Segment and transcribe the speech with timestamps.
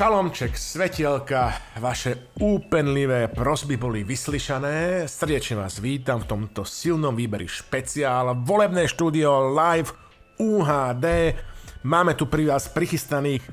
[0.00, 5.04] Šalomček, svetielka, vaše úpenlivé prosby boli vyslyšané.
[5.04, 8.32] Srdečne vás vítam v tomto silnom výberi špeciál.
[8.40, 9.92] Volebné štúdio live
[10.40, 11.36] UHD.
[11.84, 13.44] Máme tu pri vás prichystaných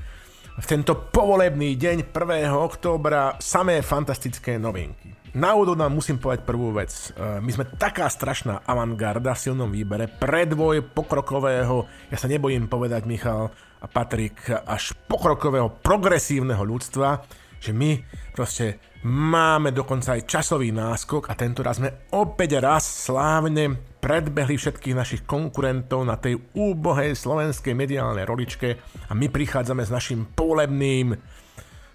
[0.56, 2.48] v tento povolebný deň 1.
[2.48, 5.17] októbra samé fantastické novinky.
[5.36, 7.12] Na úvod nám musím povedať prvú vec.
[7.12, 13.04] E, my sme taká strašná avantgarda v silnom výbere, predvoj pokrokového, ja sa nebojím povedať,
[13.04, 17.22] Michal a Patrik, až pokrokového progresívneho ľudstva,
[17.58, 17.98] že my
[18.32, 24.94] proste máme dokonca aj časový náskok a tento raz sme opäť raz slávne predbehli všetkých
[24.94, 28.78] našich konkurentov na tej úbohej slovenskej mediálnej roličke
[29.10, 31.18] a my prichádzame s našim polebným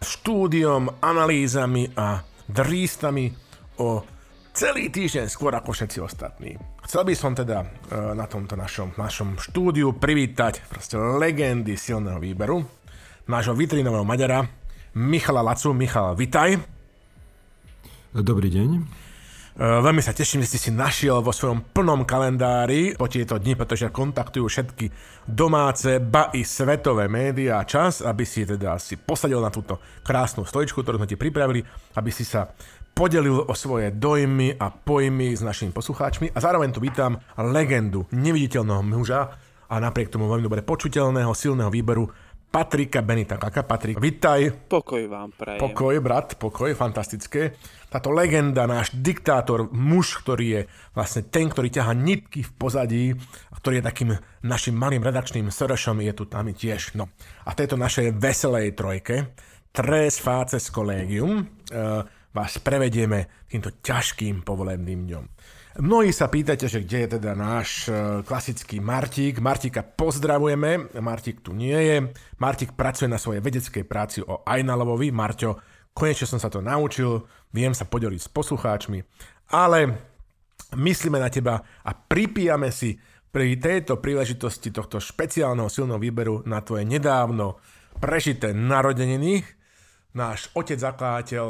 [0.04, 2.20] štúdiom, analýzami a
[2.54, 3.34] drístami
[3.82, 4.06] o
[4.54, 6.54] celý týždeň skôr ako všetci ostatní.
[6.86, 7.68] Chcel by som teda e,
[8.14, 12.62] na tomto našom, našom štúdiu privítať proste legendy silného výberu,
[13.26, 14.46] nášho vitrinového Maďara,
[14.94, 15.74] Michala Lacu.
[15.74, 16.62] Michal, vitaj.
[18.14, 19.03] Dobrý deň.
[19.54, 22.98] Veľmi sa teším, že si si našiel vo svojom plnom kalendári.
[22.98, 24.90] Po tieto dni, pretože kontaktujú všetky
[25.30, 30.81] domáce, ba i svetové médiá čas, aby si teda si posadil na túto krásnu stoličku,
[30.81, 31.62] ktorú sme ti pripravili,
[31.94, 32.50] aby si sa
[32.98, 36.34] podelil o svoje dojmy a pojmy s našimi poslucháčmi.
[36.34, 39.38] A zároveň tu vítam legendu neviditeľného muža
[39.70, 42.09] a napriek tomu veľmi dobre počuteľného, silného výberu
[42.54, 43.42] Patrika Benita.
[43.42, 44.70] Kaka, Patrik, vitaj.
[44.70, 45.58] Pokoj vám prajem.
[45.58, 47.58] Pokoj, brat, pokoj, fantastické.
[47.90, 50.62] Táto legenda, náš diktátor, muž, ktorý je
[50.94, 53.06] vlastne ten, ktorý ťaha nitky v pozadí,
[53.50, 54.12] a ktorý je takým
[54.46, 56.94] našim malým redakčným sršom, je tu tam tiež.
[56.94, 57.09] No.
[57.42, 59.34] A v tejto našej veselej trojke,
[59.74, 62.06] Tres Faces Collegium, uh,
[62.38, 65.26] vás prevedieme týmto ťažkým povolebným dňom.
[65.73, 69.41] Mnohí sa pýtate, že kde je teda náš e, klasický Martík.
[69.41, 71.97] Martika pozdravujeme, Martik tu nie je.
[72.38, 75.09] Martik pracuje na svojej vedeckej práci o Ajnalovovi.
[75.09, 75.57] Marťo,
[75.97, 79.01] konečne som sa to naučil, viem sa podeliť s poslucháčmi,
[79.50, 79.97] ale
[80.78, 82.94] myslíme na teba a pripíjame si
[83.33, 87.57] pri tejto príležitosti tohto špeciálneho silného výberu na tvoje nedávno
[87.97, 89.41] prežité narodeniny.
[90.13, 91.45] Náš otec zakladateľ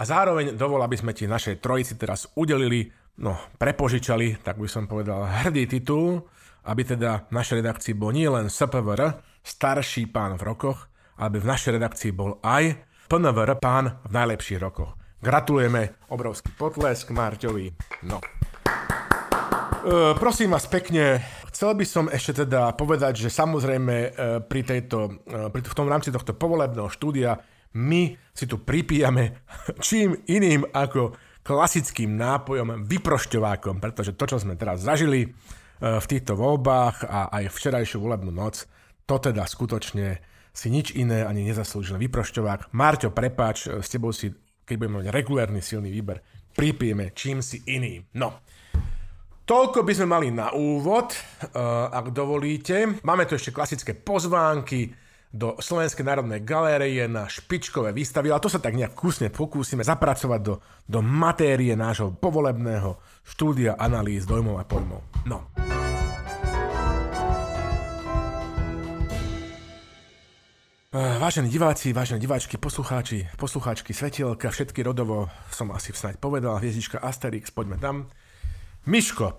[0.00, 2.88] a zároveň dovol, aby sme ti našej trojici teraz udelili
[3.20, 6.24] no, prepožičali, tak by som povedal, hrdý titul,
[6.66, 10.90] aby teda v našej redakcii bol nie len SPVR, starší pán v rokoch,
[11.22, 14.98] aby v našej redakcii bol aj PNVR pán v najlepších rokoch.
[15.22, 17.72] Gratulujeme, obrovský potlesk Marťovi.
[18.04, 18.20] No.
[18.20, 24.08] E, prosím vás pekne, chcel by som ešte teda povedať, že samozrejme e,
[24.44, 27.38] pri, tejto, e, pri, v tom rámci tohto povolebného štúdia
[27.76, 29.40] my si tu pripíjame
[29.86, 31.14] čím iným ako
[31.46, 35.28] klasickým nápojom, vyprošťovákom, pretože to, čo sme teraz zažili e,
[35.78, 38.66] v týchto voľbách a aj včerajšiu volebnú noc,
[39.06, 40.18] to teda skutočne
[40.50, 42.74] si nič iné ani nezaslúžil vyprošťovák.
[42.74, 44.34] Marťo, prepáč, e, s tebou si,
[44.66, 46.18] keď budeme mať regulárny silný výber,
[46.58, 48.10] pripijeme čím si iným.
[48.18, 48.42] No,
[49.46, 51.18] Toľko by sme mali na úvod, e,
[51.94, 52.98] ak dovolíte.
[53.06, 54.90] Máme tu ešte klasické pozvánky,
[55.36, 60.40] do Slovenskej národnej galérie na špičkové výstavy, ale to sa tak nejak kusne pokúsime zapracovať
[60.40, 60.54] do,
[60.88, 65.00] do matérie nášho povolebného štúdia analýz dojmov a pojmov.
[65.28, 65.44] No.
[70.96, 76.96] Eh, vážení diváci, vážení diváčky, poslucháči, poslucháčky, svetielka, všetky rodovo som asi snáď povedal, hviezdička
[77.04, 78.08] Asterix, poďme tam.
[78.86, 79.34] Miško, uh,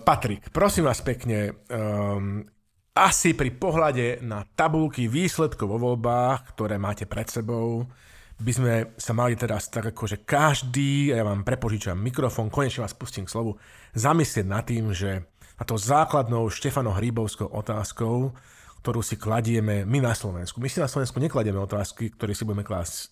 [0.00, 2.46] Patrik, prosím vás pekne, um,
[2.94, 7.90] asi pri pohľade na tabulky výsledkov vo voľbách, ktoré máte pred sebou,
[8.38, 12.94] by sme sa mali teraz tak ako, že každý, ja vám prepožičam mikrofón, konečne vás
[12.94, 13.58] pustím k slovu,
[13.98, 15.26] zamyslieť nad tým, že
[15.58, 18.34] na to základnou Štefano Hríbovskou otázkou,
[18.82, 20.58] ktorú si kladieme my na Slovensku.
[20.58, 23.08] My si na Slovensku nekladieme otázky, ktoré si budeme klásť e,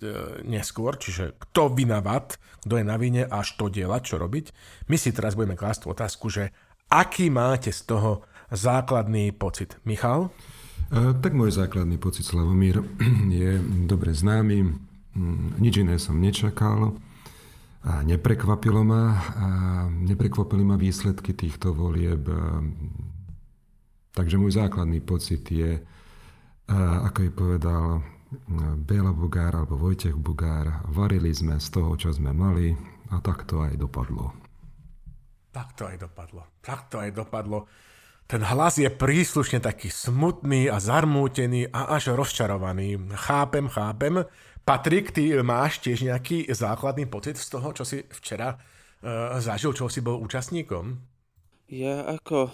[0.46, 2.36] neskôr, čiže kto vynavat,
[2.66, 4.52] kto je na vine a čo dielať, čo robiť.
[4.90, 6.52] My si teraz budeme klásť tú otázku, že
[6.92, 9.76] aký máte z toho základný pocit.
[9.84, 10.30] Michal?
[10.92, 12.84] E, tak môj základný pocit, Slavomír,
[13.42, 13.58] je
[13.88, 14.64] dobre známy.
[15.12, 16.96] Mm, nič iné som nečakal
[17.82, 19.04] a neprekvapilo ma.
[19.36, 19.48] A
[19.88, 22.28] neprekvapili ma výsledky týchto volieb.
[22.28, 22.38] E,
[24.12, 27.84] takže môj základný pocit je, e, ako je povedal
[28.80, 32.72] Bela Bugár alebo Vojtech Bugár, varili sme z toho, čo sme mali
[33.12, 34.32] a tak to aj dopadlo.
[35.52, 36.48] Tak to aj dopadlo.
[36.64, 37.68] Tak to aj dopadlo.
[38.32, 42.96] Ten hlas je príslušne taký smutný a zarmútený a až rozčarovaný.
[43.12, 44.24] Chápem, chápem.
[44.64, 49.92] Patrik, ty máš tiež nejaký základný pocit z toho, čo si včera uh, zažil, čo
[49.92, 50.96] si bol účastníkom?
[51.68, 52.48] Ja ako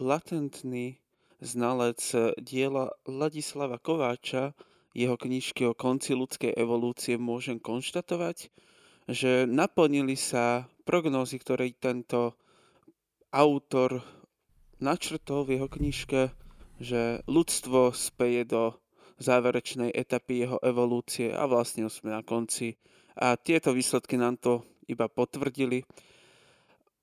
[0.00, 0.96] latentný
[1.44, 2.00] znalec
[2.40, 4.56] diela Ladislava Kováča
[4.96, 8.48] jeho knižky o konci ľudskej evolúcie môžem konštatovať,
[9.04, 12.40] že naplnili sa prognózy, ktoré tento
[13.28, 14.19] autor
[14.80, 16.20] načrtol v jeho knižke,
[16.80, 18.62] že ľudstvo speje do
[19.20, 22.80] záverečnej etapy jeho evolúcie a vlastne sme na konci.
[23.20, 25.84] A tieto výsledky nám to iba potvrdili.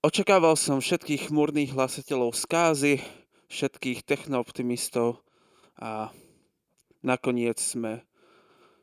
[0.02, 3.02] Očakával som všetkých chmúrnych hlasateľov skázy,
[3.48, 5.22] všetkých technooptimistov
[5.78, 6.10] a
[7.06, 8.02] nakoniec sme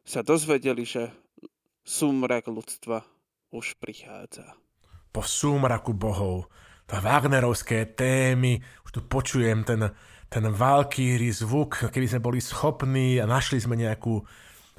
[0.07, 1.11] sa dozvedeli, že
[1.83, 3.03] súmrak ľudstva
[3.51, 4.57] už prichádza.
[5.15, 6.51] Po súmraku bohov,
[6.87, 9.89] to Wagnerovské témy, už tu počujem ten,
[10.29, 14.21] ten valkýry zvuk, keby sme boli schopní a našli sme nejakú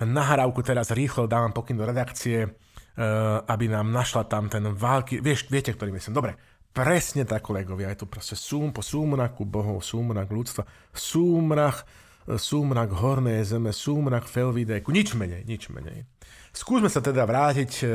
[0.03, 5.47] nahrávku, teraz rýchlo dávam pokyn do redakcie, uh, aby nám našla tam ten valkýr, vieš,
[5.47, 6.13] viete, ktorý myslím.
[6.13, 6.31] Dobre,
[6.75, 11.87] presne tak, kolegovia, je to proste súm po súmraku bohov, súmrak ľudstva, súmrak,
[12.27, 16.03] súmrak hornej zeme, súmrak felvidéku, nič menej, nič menej.
[16.55, 17.89] Skúsme sa teda vrátiť uh,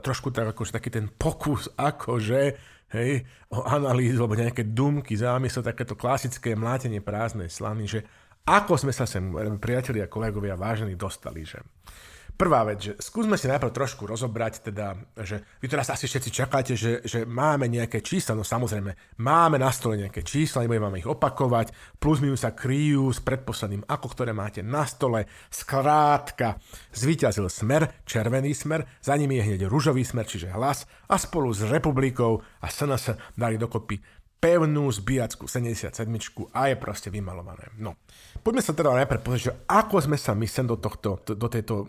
[0.00, 2.54] trošku tak akože taký ten pokus, akože
[2.94, 8.00] hej, o analýzu alebo nejaké dumky, zámysle, takéto klasické mlátenie prázdnej slany, že
[8.46, 9.26] ako sme sa sem,
[9.58, 11.58] priatelia, kolegovia, vážení, dostali, že
[12.36, 14.92] Prvá vec, že skúsme si najprv trošku rozobrať, teda,
[15.24, 19.72] že vy teraz asi všetci čakáte, že, že máme nejaké čísla, no samozrejme, máme na
[19.72, 24.36] stole nejaké čísla, nebudem vám ich opakovať, plus minus sa kryjú s predposledným ako, ktoré
[24.36, 26.60] máte na stole, skrátka,
[26.92, 31.64] zvíťazil smer, červený smer, za nimi je hneď ružový smer, čiže hlas, a spolu s
[31.64, 33.96] republikou a SNS dali dokopy
[34.36, 36.06] pevnú zbíjackú 77
[36.52, 37.72] a je proste vymalované.
[37.80, 37.96] No.
[38.44, 41.88] Poďme sa teda najprv pozrieť, že ako sme sa my sem do, tohto, do tejto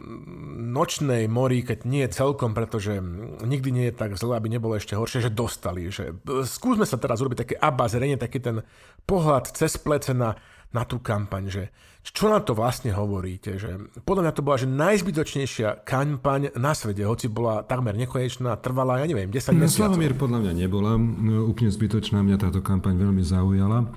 [0.57, 2.97] nočnej mori, keď nie celkom, pretože
[3.43, 5.91] nikdy nie je tak zle, aby nebolo ešte horšie, že dostali.
[5.91, 6.17] Že
[6.47, 8.63] skúsme sa teraz urobiť také abazrenie, taký ten
[9.03, 10.39] pohľad cez plece na,
[10.75, 11.63] na tú kampaň, že
[12.07, 13.59] čo na to vlastne hovoríte?
[13.59, 19.03] Že podľa mňa to bola že najzbytočnejšia kampaň na svete, hoci bola takmer nekonečná, trvala,
[19.03, 19.91] ja neviem, 10 no, mesiacov.
[19.91, 23.91] Slavomír podľa mňa nebola no, úplne zbytočná, mňa táto kampaň veľmi zaujala.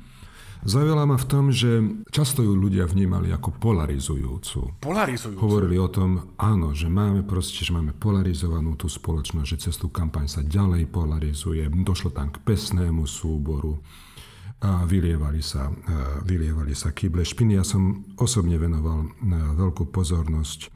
[0.60, 1.80] Zaujala ma v tom, že
[2.12, 4.84] často ju ľudia vnímali ako polarizujúcu.
[4.84, 5.40] Polarizujúcu?
[5.40, 9.88] Hovorili o tom, áno, že máme proste, že máme polarizovanú tú spoločnosť, že cez tú
[9.88, 11.64] kampaň sa ďalej polarizuje.
[11.64, 13.80] Došlo tam k pesnému súboru
[14.60, 15.72] a vylievali sa,
[16.24, 17.56] vylievali sa kyble špiny.
[17.56, 19.08] Ja som osobne venoval
[19.56, 20.68] veľkú pozornosť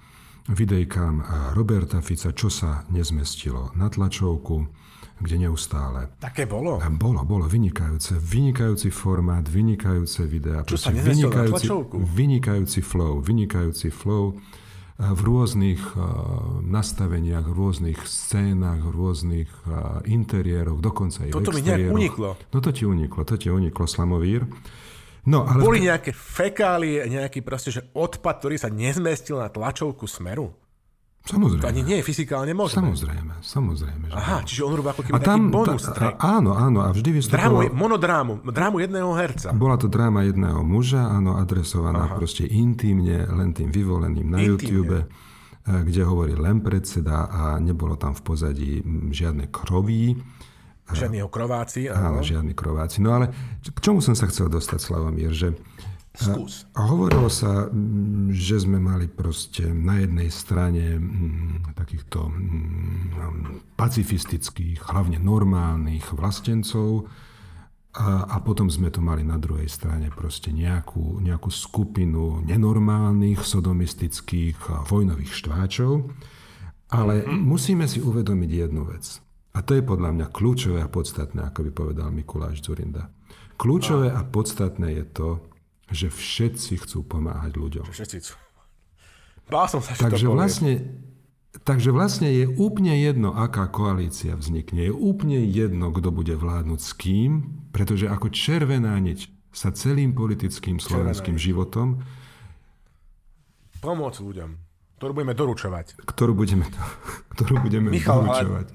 [0.45, 1.25] videjkám
[1.57, 4.69] Roberta Fica, čo sa nezmestilo na tlačovku,
[5.21, 6.13] kde neustále.
[6.21, 6.77] Také bolo?
[7.01, 8.19] Bolo, bolo vynikajúce.
[8.19, 10.67] Vynikajúci formát, vynikajúce videá.
[10.69, 11.97] Čo sa vynikajúci, na tlačovku?
[12.03, 14.37] Vynikajúci flow, vynikajúci flow
[14.95, 15.83] v rôznych
[16.63, 19.51] nastaveniach, v rôznych scénach, v rôznych
[20.07, 22.39] interiéroch, dokonca aj Toto v mi nejak uniklo.
[22.55, 24.47] No to ti uniklo, to ti uniklo, Slamovír.
[25.27, 30.53] No, ale Boli nejaké fekálie, nejaký proste, že odpad, ktorý sa nezmestil na tlačovku smeru?
[31.25, 31.65] Samozrejme.
[31.65, 32.85] To ani nie je fyzikálne možné.
[32.85, 34.13] Samozrejme, samozrejme.
[34.13, 36.15] Že Aha, čiže on robí ako keby a tam, taký bonus ta, track.
[36.21, 37.73] Áno, áno, a vždy Drámu, vystupoval...
[37.73, 39.49] monodrámu, drámu jedného herca.
[39.57, 42.21] Bola to dráma jedného muža, áno, adresovaná Aha.
[42.21, 44.53] proste intimne, len tým vyvoleným na Intímne.
[44.53, 45.07] YouTube, eh,
[45.65, 48.71] kde hovorí len predseda a nebolo tam v pozadí
[49.09, 50.21] žiadne kroví.
[50.85, 51.89] Žiadni krováci.
[51.89, 52.21] Áno, Áno.
[52.21, 53.01] žiadni krováci.
[53.01, 53.33] No ale
[53.65, 55.57] k čomu som sa chcel dostať, Slavomír, že
[56.15, 56.63] Skús.
[56.79, 64.79] a hovorilo sa, mm, že sme mali proste na jednej strane mm, takýchto mm, pacifistických,
[64.95, 67.11] hlavne normálnych vlastencov
[67.99, 74.87] a, a potom sme tu mali na druhej strane proste nejakú, nejakú skupinu nenormálnych, sodomistických
[74.87, 76.15] vojnových štváčov.
[76.95, 79.19] Ale musíme si uvedomiť jednu vec.
[79.55, 83.11] A to je podľa mňa kľúčové a podstatné, ako by povedal Mikuláš Zurinda.
[83.55, 85.29] Kľúčové a podstatné je to,
[85.89, 87.85] že všetci chcú pomáhať ľuďom.
[87.87, 88.35] Všetci chcú.
[89.45, 90.39] Bál som sa, že Takže to povie.
[90.39, 90.73] vlastne,
[91.61, 94.89] takže vlastne je úplne jedno, aká koalícia vznikne.
[94.89, 97.31] Je úplne jedno, kto bude vládnuť s kým,
[97.71, 101.45] pretože ako červená niť sa celým politickým slovenským niť.
[101.45, 102.01] životom,
[103.79, 104.51] Pomôcť ľuďom,
[104.97, 105.87] ktorú budeme doručovať.
[106.03, 106.65] ktorú budeme,
[107.37, 108.67] ktorú budeme Michal, doručovať.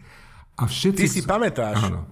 [0.53, 1.01] A všetci...
[1.01, 2.05] Ty si pamätáš, Áno,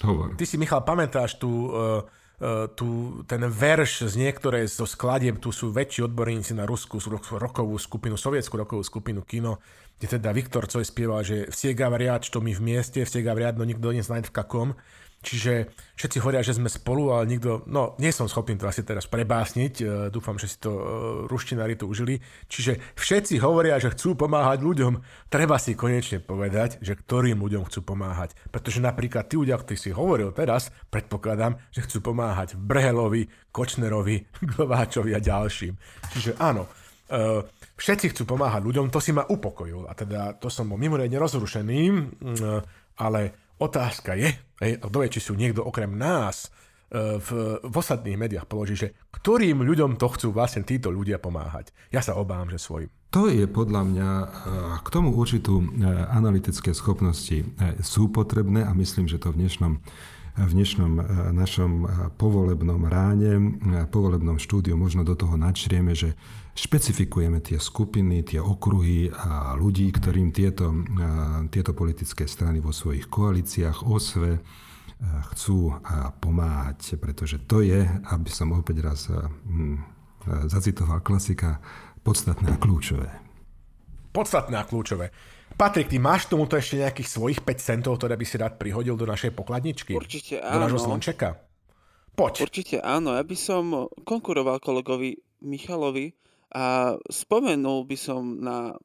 [0.00, 0.38] hovor.
[0.38, 2.06] ty si Michal pamätáš tú, uh,
[2.36, 7.00] Eh, tu, ten verš z niektorej zo skladieb, tu sú väčší odborníci na ruskú
[7.32, 9.56] rokovú skupinu, sovietskú rokovú skupinu kino,
[9.96, 13.64] kde teda Viktor Coj spieval, že vsiega vriad, čo mi v mieste, vsiega vriad, no
[13.64, 14.68] nikto nie znajde v kakom.
[15.24, 19.10] Čiže všetci hovoria, že sme spolu, ale nikto, no nie som schopný to asi teraz
[19.10, 20.82] prebásniť, e, dúfam, že si to e,
[21.26, 22.22] ruštinári to užili.
[22.46, 27.80] Čiže všetci hovoria, že chcú pomáhať ľuďom, treba si konečne povedať, že ktorým ľuďom chcú
[27.82, 28.38] pomáhať.
[28.54, 35.10] Pretože napríklad tí ľudia, ktorí si hovoril teraz, predpokladám, že chcú pomáhať Brehelovi, Kočnerovi, Glováčovi
[35.10, 35.74] a ďalším.
[36.14, 36.70] Čiže áno,
[37.78, 39.86] všetci chcú pomáhať ľuďom, to si ma upokojil.
[39.86, 41.80] A teda to som bol mimoriadne rozrušený,
[42.98, 44.32] ale otázka je,
[44.80, 46.48] kto vie, či sú niekto okrem nás
[46.94, 51.74] v, v ostatných médiách položí, že ktorým ľuďom to chcú vlastne títo ľudia pomáhať.
[51.90, 52.88] Ja sa obávam, že svojim.
[53.10, 54.08] To je podľa mňa,
[54.86, 55.66] k tomu určitú
[56.14, 57.42] analytické schopnosti
[57.82, 59.82] sú potrebné a myslím, že to v dnešnom
[60.36, 61.86] v dnešnom e, našom e,
[62.20, 66.12] povolebnom ráne, e, povolebnom štúdiu možno do toho načrieme, že
[66.56, 70.72] špecifikujeme tie skupiny, tie okruhy a ľudí, ktorým tieto,
[71.52, 74.40] tieto politické strany vo svojich koalíciách osve
[75.36, 75.76] chcú
[76.24, 79.00] pomáhať, pretože to je, aby som opäť raz
[80.48, 81.60] zacitoval klasika,
[82.00, 83.12] podstatné a kľúčové.
[84.16, 85.12] Podstatné a kľúčové.
[85.60, 89.04] Patrik, ty máš tomuto ešte nejakých svojich 5 centov, ktoré by si rád prihodil do
[89.04, 89.92] našej pokladničky?
[89.92, 90.52] Určite áno.
[90.56, 91.36] Do nášho slončeka?
[92.16, 92.48] Poď.
[92.48, 93.12] Určite áno.
[93.12, 96.16] Ja by som konkuroval kolegovi Michalovi
[96.56, 98.80] a spomenul by som na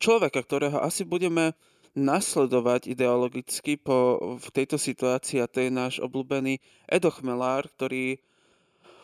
[0.00, 1.52] človeka, ktorého asi budeme
[1.92, 6.56] nasledovať ideologicky po, v tejto situácii a to je náš obľúbený
[6.88, 8.16] Edo Chmelár, ktorý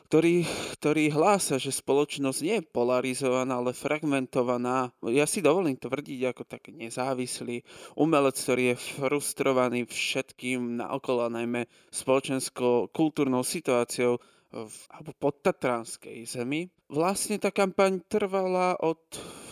[0.07, 0.47] ktorý,
[0.78, 4.95] ktorý hlása, že spoločnosť nie je polarizovaná, ale fragmentovaná.
[5.02, 7.66] Ja si dovolím tvrdiť ako tak nezávislý
[7.99, 14.23] umelec, ktorý je frustrovaný všetkým naokolo, najmä spoločensko-kultúrnou situáciou
[14.65, 16.73] v, alebo pod Tatranskej zemi.
[16.89, 19.03] Vlastne tá kampaň trvala od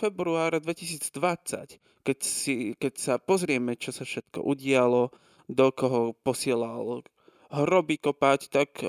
[0.01, 5.13] februára 2020, keď, si, keď sa pozrieme, čo sa všetko udialo,
[5.45, 7.05] do koho posielal
[7.53, 8.81] hroby kopať, tak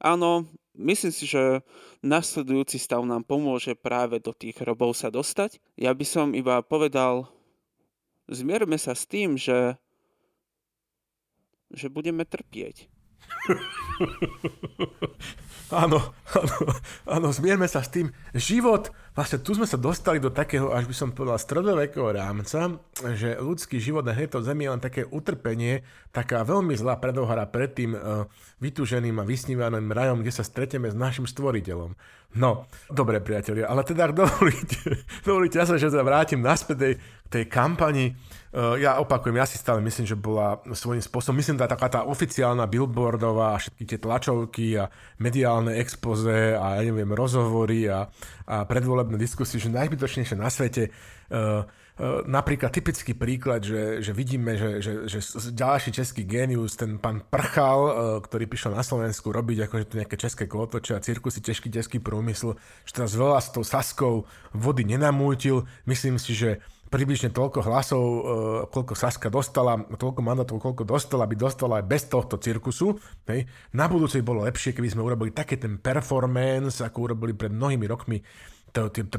[0.00, 0.44] áno,
[0.76, 1.64] myslím si, že
[2.04, 5.56] nasledujúci stav nám pomôže práve do tých hrobov sa dostať.
[5.80, 7.24] Ja by som iba povedal,
[8.28, 9.80] zmierme sa s tým, že,
[11.72, 12.93] že budeme trpieť.
[15.82, 16.56] Áno, áno,
[17.06, 18.10] áno, zmierme sa s tým.
[18.34, 22.82] Život, vlastne tu sme sa dostali do takého, až by som povedal, stredovekého rámca,
[23.14, 27.70] že ľudský život na tejto zemi je len také utrpenie, taká veľmi zlá predohra pred
[27.70, 28.26] tým uh,
[28.58, 31.94] vytúženým a vysnívaným rajom, kde sa streteme s našim stvoriteľom.
[32.34, 36.94] No, dobre priatelia, ale teda dovolíte, dovolíte ja sa, že sa vrátim naspäť tej,
[37.30, 38.18] tej kampani.
[38.50, 42.00] Uh, ja opakujem, ja si stále myslím, že bola svojím spôsobom, myslím, tá taká tá
[42.02, 44.90] oficiálna billboardová, všetky tie tlačovky a
[45.22, 48.10] mediálne expoze a ja neviem, rozhovory a,
[48.46, 48.66] a
[49.04, 50.88] predvolebné diskusie, že najbytočnejšie na svete.
[51.28, 51.68] Uh,
[52.26, 55.18] napríklad typický príklad, že, že vidíme, že, že, že
[55.54, 60.18] ďalší český génius, ten pán Prchal, eh, ktorý prišiel na Slovensku robiť akože tu nejaké
[60.18, 65.70] české kolotoče a cirkusy, ťažký český prúmysl, že teraz veľa s tou Saskou vody nenamútil.
[65.86, 66.58] Myslím si, že
[66.90, 68.04] približne toľko hlasov,
[68.70, 72.94] koľko Saska dostala, toľko mandátov, koľko dostala, by dostala aj bez tohto cirkusu.
[73.26, 73.50] Hej.
[73.74, 77.86] Na budúce by bolo lepšie, keby sme urobili také ten performance, ako urobili pred mnohými
[77.90, 78.53] rokmi to, to, to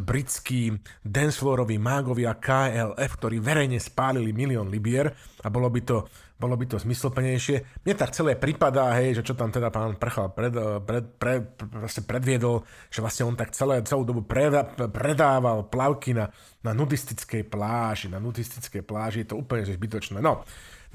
[0.04, 6.04] britskí danceflooroví mágovia KLF, ktorí verejne spálili milión libier a bolo by to,
[6.36, 7.88] bolo by to zmysloplnejšie.
[7.88, 10.52] Mne tak celé pripadá, hej, že čo tam teda pán Prchal pred,
[10.84, 16.28] pred, pred, vlastne predviedol, že vlastne on tak celé, celú dobu preda, predával plavky na,
[16.60, 20.20] na nudistickej pláži, na nudistickej pláži, je to úplne zbytočné.
[20.20, 20.44] No,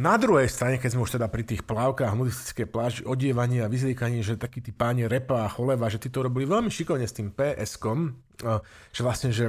[0.00, 4.24] na druhej strane, keď sme už teda pri tých plavkách, nudistické pláži, odievaní a vyzliekaní,
[4.24, 7.28] že takí tí páni Repa a Choleva, že tí to robili veľmi šikovne s tým
[7.36, 8.16] PS-kom,
[8.90, 9.48] že vlastne, že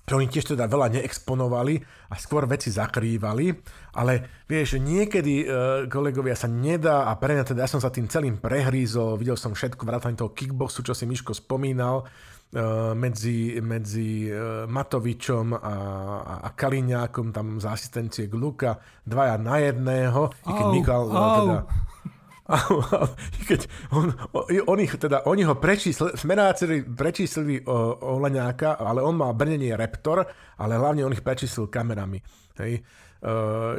[0.00, 1.78] že oni tiež teda veľa neexponovali
[2.10, 3.54] a skôr veci zakrývali,
[3.94, 5.46] ale vieš, že niekedy e,
[5.86, 9.54] kolegovia sa nedá a pre mňa teda ja som sa tým celým prehrízol, videl som
[9.54, 12.10] všetko vrátane toho kickboxu, čo si Miško spomínal,
[12.50, 15.76] Eh, medzi, medzi eh, Matovičom a,
[16.42, 18.74] a Kaliňákom, tam za asistencie Gluka,
[19.06, 21.58] dvaja na jedného, i keď Mikal eh, teda...
[23.48, 23.60] keď
[23.94, 24.14] on,
[24.66, 29.74] on ich, teda, oni ho prečíslili, smeráci prečíslili o, o Leňáka, ale on mal brnenie
[29.74, 30.26] Raptor,
[30.58, 32.18] ale hlavne on ich prečíslil kamerami.
[32.60, 32.84] Hej.
[33.20, 33.76] Uh,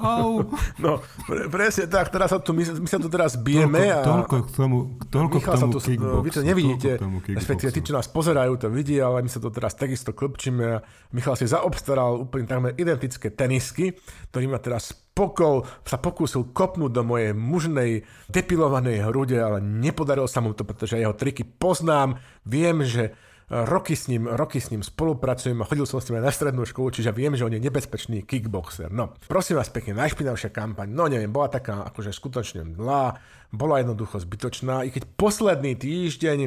[0.00, 0.48] Au.
[0.80, 4.00] No, pre, presne tak, teraz sa tu, my, my sa tu teraz bijeme toľko, a...
[4.00, 4.78] Toľko k tomu,
[5.12, 6.90] toľko Michal k tomu tu, kickboxu, Vy to nevidíte,
[7.36, 10.80] respektíve tí, čo nás pozerajú, to vidia, ale my sa to teraz takisto klpčíme a
[11.12, 13.92] Michal si zaobstaral úplne takmer identické tenisky,
[14.32, 20.40] ktorý ma teraz pokol, sa pokúsil kopnúť do mojej mužnej depilovanej hrude, ale nepodarilo sa
[20.40, 22.16] mu to, pretože jeho triky poznám,
[22.48, 23.12] viem, že
[23.50, 26.62] roky s ním, roky s ním spolupracujem a chodil som s ním aj na strednú
[26.62, 28.94] školu, čiže viem, že on je nebezpečný kickboxer.
[28.94, 33.18] No, prosím vás pekne, najšpinavšia kampaň, no neviem, bola taká akože skutočne mlá,
[33.50, 36.38] bola jednoducho zbytočná, i keď posledný týždeň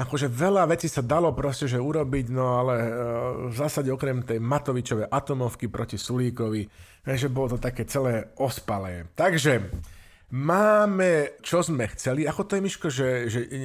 [0.00, 2.88] akože veľa vecí sa dalo proste, že urobiť, no ale uh,
[3.52, 6.62] v zásade okrem tej Matovičovej atomovky proti Sulíkovi,
[7.04, 9.12] že bolo to také celé ospalé.
[9.12, 9.68] Takže
[10.30, 12.22] máme, čo sme chceli.
[12.24, 13.58] Ako to je, Miško, že, že e,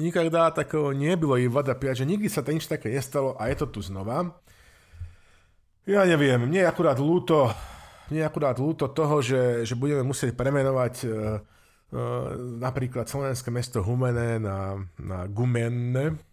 [0.00, 3.56] nikada takého nebylo i voda pijať, že nikdy sa to nič také nestalo a je
[3.60, 4.32] to tu znova.
[5.88, 7.52] Ja neviem, mne je akurát ľúto,
[8.12, 11.12] mne je akurát ľúto toho, že, že budeme musieť premenovať e, e,
[12.60, 16.27] napríklad slovenské mesto Humené na, na Gumenne,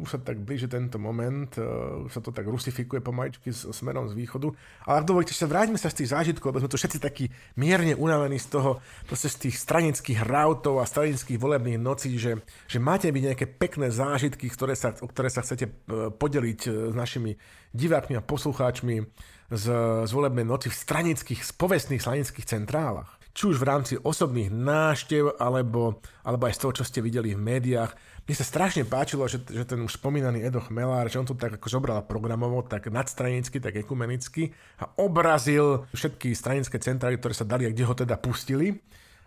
[0.00, 4.06] už sa tak blíži tento moment, uh, už sa to tak rusifikuje pomaličky s, smerom
[4.06, 4.50] z východu.
[4.86, 7.28] Ale ak dovolíte, sa vráťme sa z tých zážitkov, lebo sme tu všetci takí
[7.58, 12.40] mierne unavení z toho, proste z tých stranických rautov a stranických volebných nocí, že,
[12.70, 16.94] že máte byť nejaké pekné zážitky, ktoré sa, o ktoré sa chcete uh, podeliť s
[16.94, 17.36] našimi
[17.74, 19.06] divákmi a poslucháčmi
[19.50, 19.66] z,
[20.06, 25.38] z volebnej noci v stranických, z povestných stranických centrálach či už v rámci osobných náštev,
[25.38, 27.94] alebo, alebo aj z toho, čo ste videli v médiách.
[28.28, 31.58] Mne sa strašne páčilo, že, že ten už spomínaný Edo Chmelár, že on to tak
[31.58, 37.66] ako zobral programovo, tak nadstranicky, tak ekumenicky a obrazil všetky stranické centrály, ktoré sa dali
[37.66, 38.78] a kde ho teda pustili.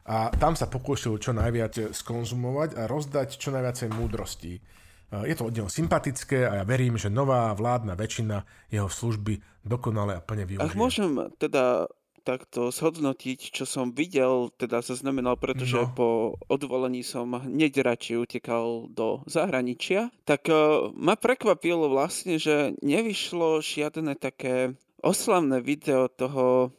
[0.04, 4.60] A tam sa pokúšil čo najviac skonzumovať a rozdať čo najviacej múdrostí.
[5.14, 10.18] Je to od neho sympatické a ja verím, že nová vládna väčšina jeho služby dokonale
[10.18, 10.66] a plne využije.
[10.66, 11.86] Ak môžem teda
[12.24, 15.92] takto zhodnotiť, čo som videl, teda zaznamenal, pretože no.
[15.92, 16.10] po
[16.48, 24.16] odvolení som hneď radšej utekal do zahraničia, tak uh, ma prekvapilo vlastne, že nevyšlo žiadne
[24.16, 26.72] také oslavné video toho,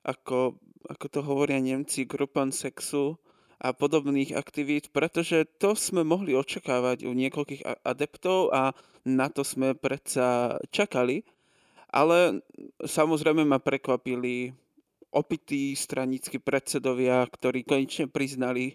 [0.00, 0.56] ako,
[0.88, 3.20] ako to hovoria Nemci, grupan sexu
[3.60, 9.76] a podobných aktivít, pretože to sme mohli očakávať u niekoľkých adeptov a na to sme
[9.76, 11.24] predsa čakali.
[11.94, 12.42] Ale
[12.82, 14.50] samozrejme ma prekvapili
[15.14, 18.74] opití stranickí predsedovia, ktorí konečne priznali,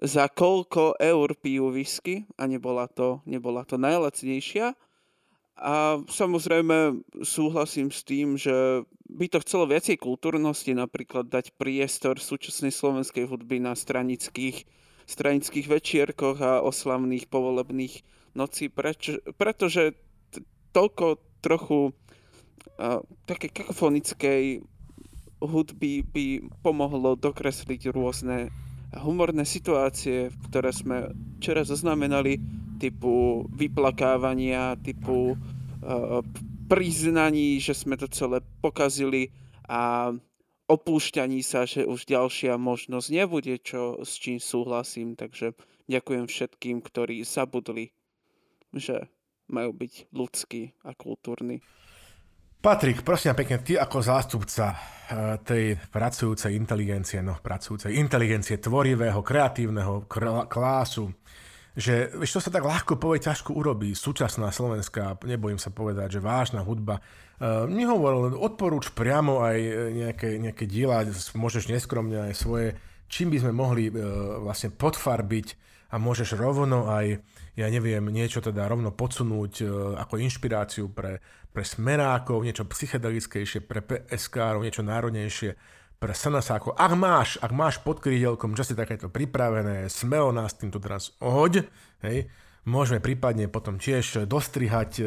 [0.00, 4.72] za koľko eur pijú whisky a nebola to, nebola to najlacnejšia.
[5.60, 12.72] A samozrejme súhlasím s tým, že by to chcelo viacej kultúrnosti, napríklad dať priestor súčasnej
[12.72, 14.64] slovenskej hudby na stranických,
[15.04, 18.00] stranických večierkoch a oslavných povolebných
[18.32, 19.92] nocí, preč, pretože
[20.72, 21.92] toľko trochu
[22.78, 24.64] uh, také kakofonickej
[25.40, 26.26] hudby by
[26.60, 28.52] pomohlo dokresliť rôzne
[28.90, 32.42] humorné situácie, ktoré sme včera zaznamenali,
[32.80, 36.20] typu vyplakávania, typu uh,
[36.66, 39.30] priznaní, že sme to celé pokazili
[39.66, 40.14] a
[40.70, 45.18] opúšťaní sa, že už ďalšia možnosť nebude, čo, s čím súhlasím.
[45.18, 45.58] Takže
[45.90, 47.90] ďakujem všetkým, ktorí zabudli,
[48.70, 49.10] že
[49.50, 51.58] majú byť ľudskí a kultúrni.
[52.60, 60.04] Patrik, prosím pekne, ty ako zástupca eh, tej pracujúcej inteligencie, no pracujúcej inteligencie tvorivého, kreatívneho
[60.44, 61.08] klásu,
[61.72, 63.96] že vieš, to sa tak ľahko povie, ťažko urobí.
[63.96, 67.00] Súčasná slovenská, nebojím sa povedať, že vážna hudba.
[67.40, 72.76] Uh, nehovor, odporúč priamo aj eh, nejaké, nejaké diela, môžeš neskromne aj svoje,
[73.08, 73.96] čím by sme mohli uh,
[74.44, 75.56] vlastne podfarbiť
[75.90, 77.24] a môžeš rovno aj
[77.58, 79.64] ja neviem, niečo teda rovno podsunúť e,
[80.00, 81.20] ako inšpiráciu pre,
[81.50, 85.58] pre smerákov, niečo psychedelickejšie, pre psk niečo národnejšie,
[86.00, 86.80] pre SNSákov.
[86.80, 91.68] Ak máš, ak máš pod krídelkom si takéto pripravené, smelo nás týmto teraz ohoď,
[92.00, 92.24] hej,
[92.64, 95.04] môžeme prípadne potom tiež dostrihať, e,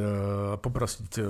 [0.61, 1.23] poprosiť e,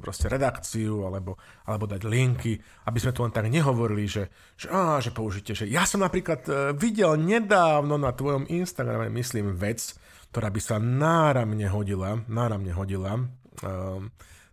[0.00, 1.36] proste redakciu alebo,
[1.68, 2.56] alebo dať linky,
[2.88, 5.52] aby sme tu len tak nehovorili, že, že, á, že použite.
[5.52, 6.48] Že ja som napríklad
[6.80, 9.84] videl nedávno na tvojom Instagrame, myslím, vec,
[10.32, 13.16] ktorá by sa náramne hodila, náramne hodila,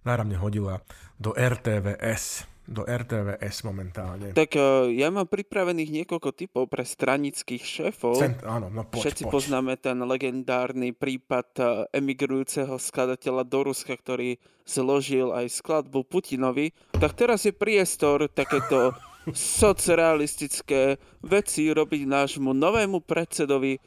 [0.06, 0.82] náramne hodila
[1.18, 4.34] do RTVS do RTVS momentálne.
[4.34, 8.18] Tak uh, ja mám pripravených niekoľko typov pre stranických šéfov.
[8.18, 9.34] Cent, áno, no poď, Všetci poď.
[9.38, 16.74] poznáme ten legendárny prípad uh, emigrujúceho skladateľa do Ruska, ktorý zložil aj skladbu Putinovi.
[16.98, 18.98] Tak teraz je priestor takéto
[19.62, 23.78] socrealistické veci robiť nášmu novému predsedovi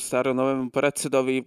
[0.00, 1.44] staronovému predsedovi,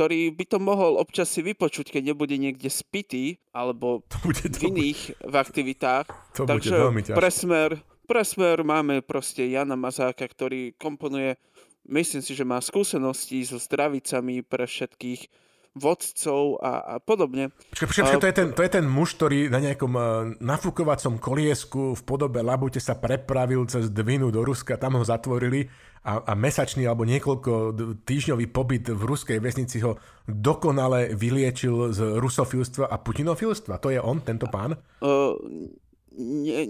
[0.00, 5.28] ktorý by to mohol občas si vypočuť, keď nebude niekde spitý alebo bude, v iných
[5.28, 6.08] v aktivitách.
[6.40, 7.76] To Takže bude presmer,
[8.08, 11.36] presmer máme proste Jana Mazáka, ktorý komponuje,
[11.84, 15.28] myslím si, že má skúsenosti so zdravicami pre všetkých
[15.78, 17.54] vodcov a, a podobne.
[17.70, 20.04] Počkaj, počkaj, počkaj, to, je ten, to je ten muž, ktorý na nejakom uh,
[20.42, 25.70] nafúkovacom koliesku v podobe labute sa prepravil cez Dvinu do Ruska, tam ho zatvorili
[26.02, 32.88] a, a mesačný alebo niekoľko týždňový pobyt v ruskej vesnici ho dokonale vyliečil z rusofilstva
[32.88, 33.78] a putinofilstva.
[33.78, 34.74] To je on, tento pán?
[35.04, 35.36] Uh,
[36.16, 36.66] ne,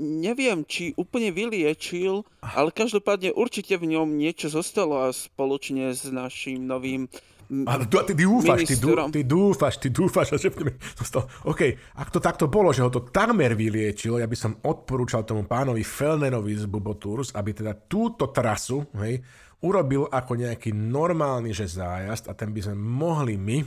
[0.00, 6.64] neviem, či úplne vyliečil, ale každopádne určite v ňom niečo zostalo a spoločne s našim
[6.64, 7.10] novým
[7.50, 10.54] Ale ty, ty dúfaš, ty, dú, ty dúfaš, ty dúfaš, že
[11.50, 11.60] OK,
[11.98, 15.82] ak to takto bolo, že ho to takmer vyliečilo, ja by som odporúčal tomu pánovi
[15.82, 19.18] Felnerovi z Bubotours, aby teda túto trasu, hej,
[19.66, 23.58] urobil ako nejaký normálny, že zájazd a ten by sme mohli my,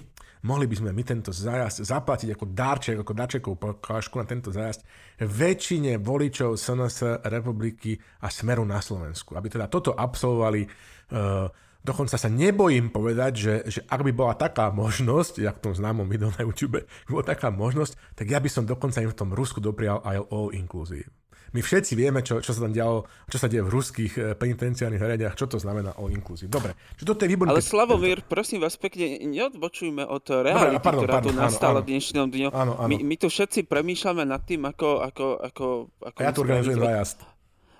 [0.48, 4.80] mohli by sme my tento zájazd zaplatiť ako darček, ako darčekovú pokážku na tento zájazd
[5.20, 9.36] väčšine voličov SNS republiky a Smeru na Slovensku.
[9.36, 11.52] Aby teda toto absolvovali uh,
[11.84, 16.08] Dokonca sa nebojím povedať, že, že ak by bola taká možnosť, jak v tom známom
[16.08, 19.36] videu na YouTube, by bola taká možnosť, tak ja by som dokonca im v tom
[19.36, 21.12] Rusku doprial aj all inclusive.
[21.54, 24.98] My všetci vieme, čo, čo sa tam dialo, čo sa deje v ruských eh, penitenciárnych
[24.98, 26.50] zariadeniach, čo to znamená all inclusive.
[26.50, 27.54] Dobre, že toto je výborné.
[27.54, 31.88] Ale Slavomír, prosím vás pekne, neodbočujme od reality, Dobre, pardon, ktorá pardon, tu nastala áno,
[31.92, 32.48] dnešnom dňu.
[32.50, 32.90] Áno, áno.
[32.90, 35.06] My, my tu všetci premýšľame nad tým, ako...
[35.06, 35.66] ako, ako,
[36.02, 37.33] ako a ja tu organizujem zájazd.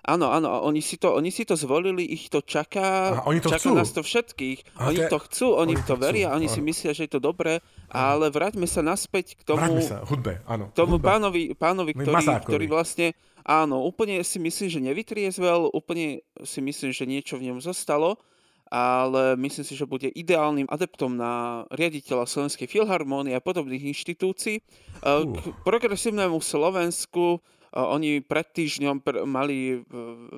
[0.04, 3.56] Áno, áno, oni si, to, oni si to zvolili, ich to čaká, a oni to
[3.56, 3.72] čaká chcú.
[3.72, 4.60] nás to všetkých.
[4.76, 7.64] A oni to chcú, oni, oni to veria, oni si myslia, že je to dobré,
[7.88, 11.08] ale vráťme sa naspäť k tomu, sa, hudbe, áno, tomu hudbe.
[11.08, 13.16] pánovi, pánovi ktorý, ktorý vlastne,
[13.48, 18.20] áno, úplne si myslím, že nevytriezvel, úplne si myslím, že niečo v ňom zostalo,
[18.68, 24.60] ale myslím si, že bude ideálnym adeptom na riaditeľa Slovenskej filharmónie a podobných inštitúcií.
[25.00, 25.32] Uh.
[25.32, 27.40] K progresívnemu Slovensku
[27.74, 29.82] oni pred týždňom mali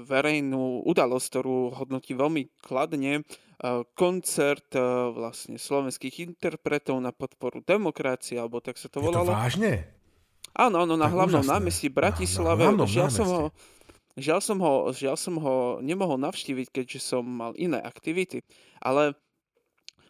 [0.08, 3.28] verejnú udalosť, ktorú hodnotí veľmi kladne,
[3.96, 4.72] koncert
[5.12, 9.28] vlastne slovenských interpretov na podporu demokracie, alebo tak sa to volalo.
[9.28, 9.72] Je to vážne?
[10.56, 12.64] Áno, áno, na hlavnom námestí Bratislave.
[12.72, 13.42] Na, na žiaľ, som ho,
[14.16, 18.48] žiaľ, som ho, žiaľ som ho nemohol navštíviť, keďže som mal iné aktivity.
[18.80, 19.20] Ale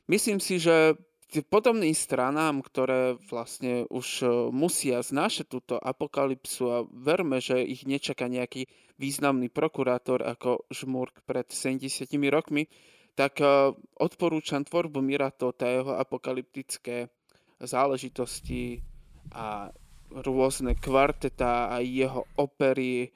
[0.05, 0.93] myslím si, že
[1.43, 8.29] podobným stranám, ktoré vlastne už e, musia znášať túto apokalypsu a verme, že ich nečaká
[8.29, 12.69] nejaký významný prokurátor ako Žmurk pred 70 rokmi,
[13.17, 17.09] tak e, odporúčam tvorbu Mira Tota, jeho apokalyptické
[17.57, 18.85] záležitosti
[19.33, 19.73] a
[20.13, 23.09] rôzne kvarteta a jeho opery.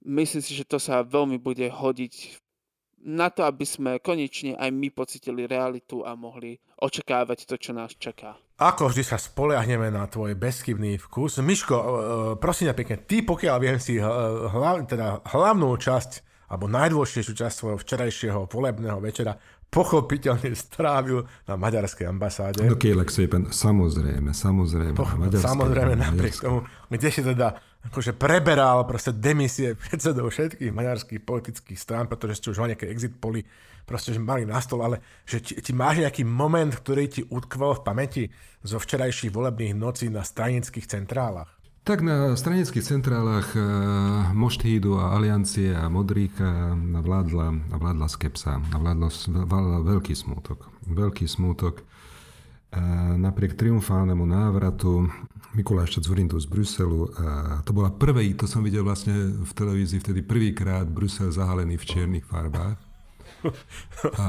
[0.00, 2.39] Myslím si, že to sa veľmi bude hodiť
[3.04, 7.96] na to, aby sme konečne aj my pocitili realitu a mohli očakávať to, čo nás
[7.96, 8.36] čaká.
[8.60, 11.40] Ako vždy sa spoliahneme na tvoj bezchybný vkus.
[11.40, 11.88] Miško, e,
[12.36, 14.04] prosím ťa pekne, ty pokiaľ viem si e,
[14.52, 19.38] hlav, teda hlavnú časť alebo najdôležitejšiu časť svojho včerajšieho volebného večera
[19.70, 22.66] pochopiteľne strávil na maďarskej ambasáde.
[22.66, 22.74] No
[23.06, 24.98] szépen, samozrejme, samozrejme.
[24.98, 31.78] Po, samozrejme, napriek tomu, kde si teda akože preberal proste demisie predsedov všetkých maďarských politických
[31.80, 33.44] strán, pretože ste už nejaké exit poli
[33.88, 37.80] proste, že mali na stole, ale že ti, ti máš nejaký moment, ktorý ti utkvel
[37.80, 38.24] v pamäti
[38.62, 41.60] zo včerajších volebných nocí na stranických centrálach?
[41.80, 49.08] Tak na stranických centrálach uh, Moštídu a Aliancie a uh, vládla, vládla skepsa, vládla,
[49.48, 50.68] vládla veľký smútok.
[50.86, 51.80] Veľký smútok.
[52.70, 55.08] Uh, napriek triumfálnemu návratu
[55.50, 60.22] Mikuláša Zurindu z Bruselu, uh, to bola prvé, to som videl vlastne v televízii vtedy
[60.22, 62.78] prvýkrát Brusel zahalený v čiernych farbách
[64.20, 64.26] a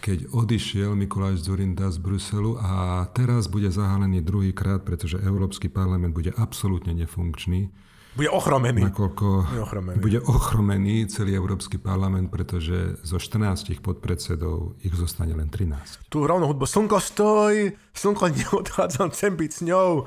[0.00, 6.32] keď odišiel Mikuláš Zurinda z Bruselu a teraz bude zahalený druhýkrát, pretože Európsky parlament bude
[6.36, 7.68] absolútne nefunkčný.
[8.16, 8.88] Bude ochromený.
[8.88, 9.96] Nakoľko bude ochromený.
[10.00, 16.08] bude ochromený celý Európsky parlament, pretože zo 14 podpredsedov ich zostane len 13.
[16.08, 19.90] Tu rovno hudbo Slnko stoj, slnko neodchádzam, chcem byť s ňou.
[20.00, 20.04] E,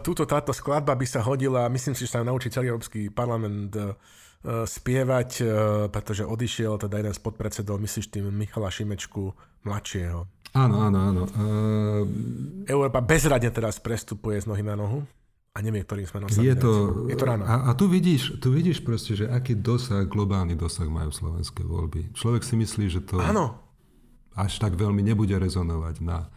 [0.00, 3.92] túto táto skladba by sa hodila, myslím si, že sa naučí celý Európsky parlament e,
[4.42, 5.46] spievať, eh,
[5.86, 9.30] pretože odišiel teda jeden z podpredsedov, myslíš tým Michala Šimečku
[9.62, 10.26] mladšieho.
[10.52, 11.22] Áno, áno, áno.
[11.32, 12.04] Uh...
[12.68, 15.00] Európa bezradne teraz prestupuje z nohy na nohu
[15.52, 16.48] a nevie, ktorým sme nosili.
[16.48, 16.72] Je to,
[17.12, 17.44] je to ráno.
[17.44, 22.16] A, a tu, vidíš, tu vidíš proste, že aký dosah, globálny dosah majú slovenské voľby.
[22.16, 23.60] Človek si myslí, že to áno.
[24.32, 26.32] až tak veľmi nebude rezonovať na,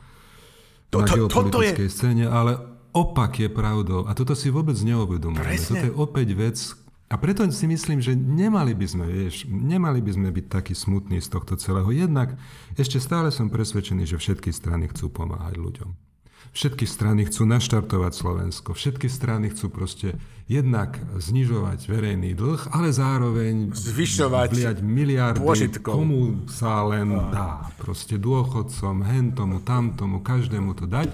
[0.91, 1.93] to, na to, geopolitickej je...
[1.95, 2.59] scéne, ale
[2.91, 4.03] opak je pravdou.
[4.03, 5.63] A toto si vôbec neuvedomujeme.
[5.63, 6.59] Toto je opäť vec,
[7.05, 11.21] a preto si myslím, že nemali by sme, vieš, nemali by sme byť takí smutní
[11.21, 11.87] z tohto celého.
[11.93, 12.33] Jednak
[12.75, 15.89] ešte stále som presvedčený, že všetky strany chcú pomáhať ľuďom.
[16.55, 18.71] Všetky strany chcú naštartovať Slovensko.
[18.71, 20.15] Všetky strany chcú proste
[20.47, 25.91] jednak znižovať verejný dlh, ale zároveň zvyšovať vliať miliardy, pôžitkom.
[25.99, 27.67] komu sa len dá.
[27.75, 31.11] Proste dôchodcom, hentomu, tamtomu, každému to dať.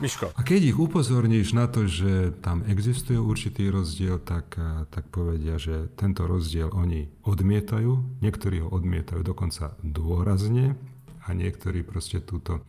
[0.00, 0.32] Miško.
[0.32, 5.60] A keď ich upozorníš na to, že tam existuje určitý rozdiel, tak, eh, tak povedia,
[5.60, 10.80] že tento rozdiel oni odmietajú, niektorí ho odmietajú dokonca dôrazne
[11.24, 12.64] a niektorí proste túto,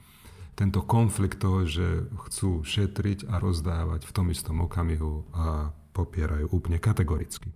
[0.57, 6.81] tento konflikt toho, že chcú šetriť a rozdávať v tom istom okamihu a popierajú úplne
[6.81, 7.53] kategoricky.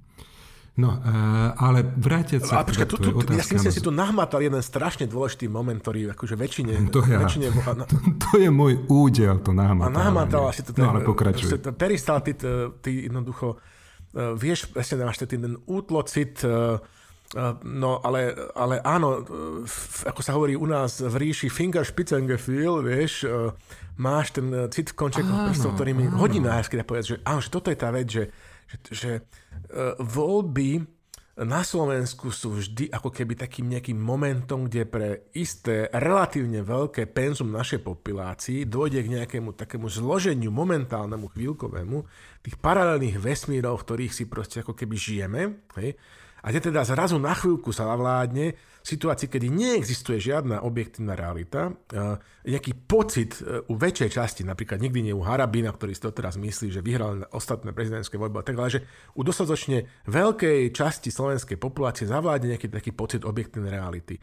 [0.71, 4.39] No, uh, ale vrátiť sa a počkaj, tu, tu, ja si myslím, si tu nahmatal
[4.39, 6.87] jeden strašne dôležitý moment, ktorý akože väčšine...
[6.95, 7.51] To, ja, väčšine,
[7.91, 9.91] to, to je môj údel, to nahmatal.
[9.91, 10.71] A nahmatal si to.
[10.79, 11.59] No, ale pokračuj.
[11.75, 12.39] Peristal, ty,
[12.79, 16.79] ty jednoducho uh, vieš, presne máš ten útlocit, uh,
[17.63, 19.23] no ale, ale áno,
[20.03, 23.55] ako sa hovorí u nás v ríši Fingerspitzengefühl, vieš, uh,
[23.95, 27.71] máš ten cit v končekoch prstov, ktorý mi hodinársky dá povedať, že áno, že toto
[27.71, 28.23] je tá vec, že
[28.71, 29.11] že, že
[29.99, 30.83] voľby
[31.41, 37.49] na Slovensku sú vždy ako keby takým nejakým momentom, kde pre isté relatívne veľké penzum
[37.49, 41.97] našej populácii dojde k nejakému takému zloženiu momentálnemu, chvíľkovému
[42.45, 45.41] tých paralelných vesmírov, v ktorých si proste ako keby žijeme.
[45.79, 45.95] Hej?
[46.41, 51.69] A kde teda zrazu na chvíľku sa navládne situácii, kedy neexistuje žiadna objektívna realita,
[52.41, 56.41] nejaký pocit e, u väčšej časti, napríklad nikdy nie u Harabina, ktorý si to teraz
[56.41, 61.61] myslí, že vyhral ostatné prezidentské voľby a tak ďalej, že u dostatočne veľkej časti slovenskej
[61.61, 64.17] populácie zavládne nejaký taký pocit objektívnej reality.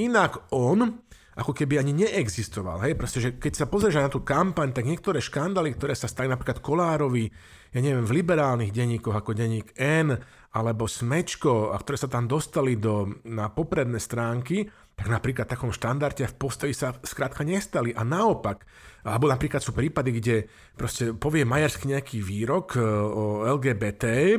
[0.00, 1.04] Inak on,
[1.38, 2.82] ako keby ani neexistoval.
[2.82, 2.98] Hej?
[2.98, 6.58] Proste, že keď sa pozrieš na tú kampaň, tak niektoré škandály, ktoré sa stali napríklad
[6.58, 7.30] Kolárovi,
[7.72, 10.16] ja neviem, v liberálnych denníkoch ako denník N
[10.56, 14.64] alebo Smečko, a ktoré sa tam dostali do, na popredné stránky,
[14.98, 17.94] tak napríklad v takom štandarde v postoji sa skrátka nestali.
[17.94, 18.66] A naopak,
[19.06, 20.36] alebo napríklad sú prípady, kde
[20.74, 24.36] proste povie Majerský nejaký výrok e, o LGBT e,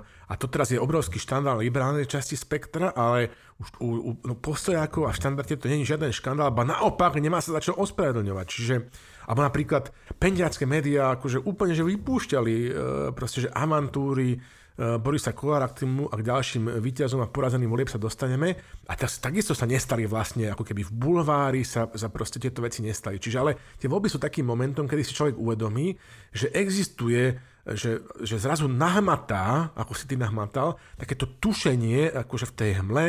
[0.00, 3.28] a to teraz je obrovský štandál liberálnej časti spektra, ale
[3.60, 7.44] už u, u no postojákov a štandarde to nie je žiaden škandál, alebo naopak nemá
[7.44, 8.46] sa za čo ospravedlňovať.
[8.48, 8.74] Čiže
[9.28, 12.70] alebo napríklad pendiacké médiá akože úplne že vypúšťali e,
[13.12, 14.38] proste, že avantúry e,
[14.96, 18.56] Borisa Kolára k týmu a k ďalším víťazom a porazeným volieb sa dostaneme.
[18.88, 22.80] A tas, takisto sa nestali vlastne, ako keby v bulvári sa, sa proste tieto veci
[22.80, 23.20] nestali.
[23.20, 25.92] Čiže ale tie voľby sú takým momentom, kedy si človek uvedomí,
[26.32, 27.36] že existuje
[27.68, 33.06] že, že zrazu nahmatá, ako si ty nahmatal, takéto tušenie, akože v tej hmle,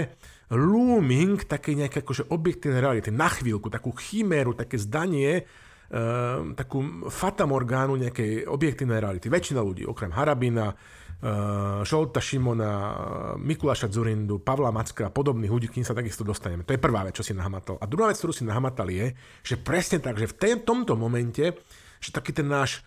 [0.51, 5.47] looming také nejaké akože objektívne reality, na chvíľku, takú chiméru, také zdanie,
[6.53, 9.25] takú fatamorgánu nejakej objektívnej reality.
[9.25, 10.69] Väčšina ľudí, okrem Harabina,
[11.83, 12.71] Šolta Šimona,
[13.35, 16.63] Mikuláša Zurindu, Pavla Macka a podobných ľudí, kým sa takisto dostaneme.
[16.63, 17.75] To je prvá vec, čo si nahmatal.
[17.81, 21.59] A druhá vec, ktorú si nahmatal je, že presne tak, že v tém, tomto momente,
[21.99, 22.85] že taký ten náš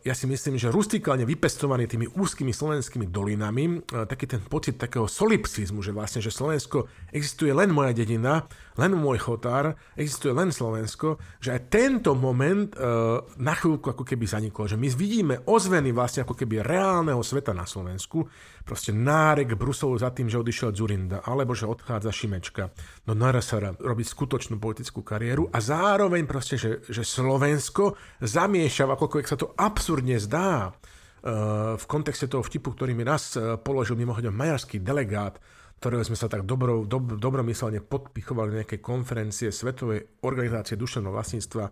[0.00, 5.04] ja si myslím, že rustikálne vypestovaný tými úzkými slovenskými dolinami, eh, taký ten pocit takého
[5.04, 8.48] solipsizmu, že vlastne, že Slovensko existuje len moja dedina,
[8.80, 14.24] len môj chotár, existuje len Slovensko, že aj tento moment uh, na chvíľku ako keby
[14.24, 18.24] zaniklo, že my vidíme ozveny vlastne ako keby reálneho sveta na Slovensku,
[18.64, 22.72] proste nárek Bruselu za tým, že odišiel Zurinda, alebo že odchádza Šimečka.
[23.04, 29.38] Do NRSR robiť skutočnú politickú kariéru a zároveň proste, že, že Slovensko zamiešava, ako sa
[29.38, 34.82] to absurdne zdá, eh, v kontexte toho vtipu, ktorý mi raz eh, položil mimochodom majarský
[34.82, 35.38] delegát,
[35.82, 41.64] ktorého sme sa tak dobro, dob, dobromyselne podpichovali na nejakej konferencie Svetovej organizácie duševného vlastníctva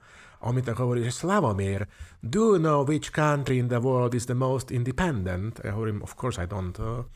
[0.43, 1.87] a on mi tak hovorí, že Slavomír,
[2.19, 5.63] do you know which country in the world is the most independent?
[5.63, 7.07] Ja hovorím, of course I don't, uh,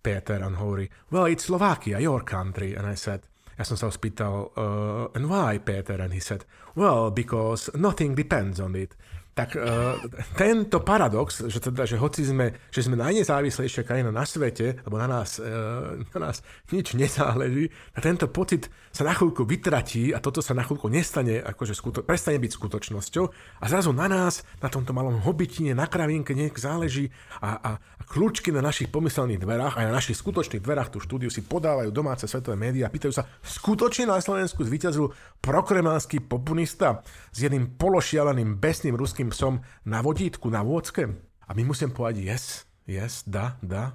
[0.00, 2.72] Peter, on hovorí, well, it's Slovakia, your country.
[2.72, 3.28] And I said,
[3.60, 6.00] ja som sa ho spýtal, uh, and why, Peter?
[6.00, 8.96] And he said, well, because nothing depends on it
[9.38, 9.94] tak uh,
[10.34, 15.06] tento paradox, že teda, že hoci sme, že sme najnezávislejšia krajina na svete, lebo na
[15.06, 16.42] nás, uh, na nás
[16.74, 21.38] nič nezáleží, a tento pocit sa na chvíľku vytratí a toto sa na chvíľku nestane,
[21.38, 23.24] akože skuto, prestane byť skutočnosťou.
[23.62, 28.02] A zrazu na nás, na tomto malom hobitine, na kravinke niek záleží a, a, a
[28.10, 32.26] kľúčky na našich pomyselných dverách a na našich skutočných dverách tú štúdiu si podávajú domáce
[32.26, 38.98] svetové médiá a pýtajú sa, skutočne na Slovensku zvíťazil prokremanský populista s jedným pološialeným besným
[38.98, 41.04] ruským tým psom na vodítku, na vôcke.
[41.44, 43.92] A my musím povedať yes, yes, da, da,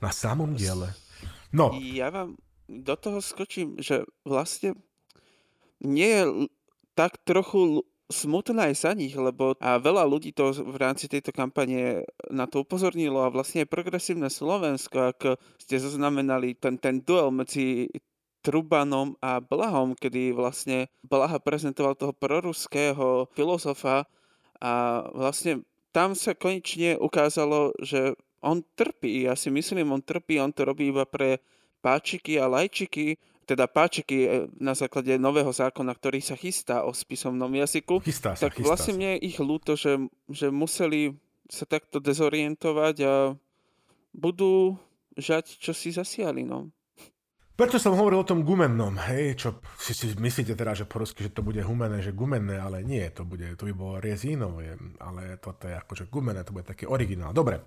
[0.00, 0.96] na samom diele.
[1.52, 1.76] No.
[1.76, 4.80] Ja vám do toho skočím, že vlastne
[5.84, 6.48] nie je
[6.96, 12.08] tak trochu smutná aj za nich, lebo a veľa ľudí to v rámci tejto kampane
[12.32, 17.92] na to upozornilo a vlastne aj progresívne Slovensko, ako ste zaznamenali ten, ten duel medzi
[18.42, 24.04] Trubanom a Blahom, kedy vlastne Blaha prezentoval toho proruského filozofa
[24.62, 29.26] a vlastne tam sa konečne ukázalo, že on trpí.
[29.26, 31.42] Ja si myslím, on trpí, on to robí iba pre
[31.82, 34.28] páčiky a lajčiky, teda páčiky e,
[34.62, 37.98] na základe nového zákona, ktorý sa chystá o spisovnom jazyku.
[38.06, 38.98] Chystá sa, tak chystá vlastne sa.
[39.02, 39.98] mne je ich ľúto, že,
[40.30, 41.18] že museli
[41.50, 43.14] sa takto dezorientovať a
[44.14, 44.78] budú
[45.18, 46.46] žať, čo si zasiali.
[46.46, 46.70] No.
[47.62, 51.22] Preto som hovoril o tom gumennom, hej, čo si, si myslíte teda, že po rusky,
[51.22, 54.58] že to bude humené, že gumenné, ale nie, to bude, to by bolo riezino,
[54.98, 57.30] ale toto je akože gumené, to bude taký originál.
[57.30, 57.62] Dobre,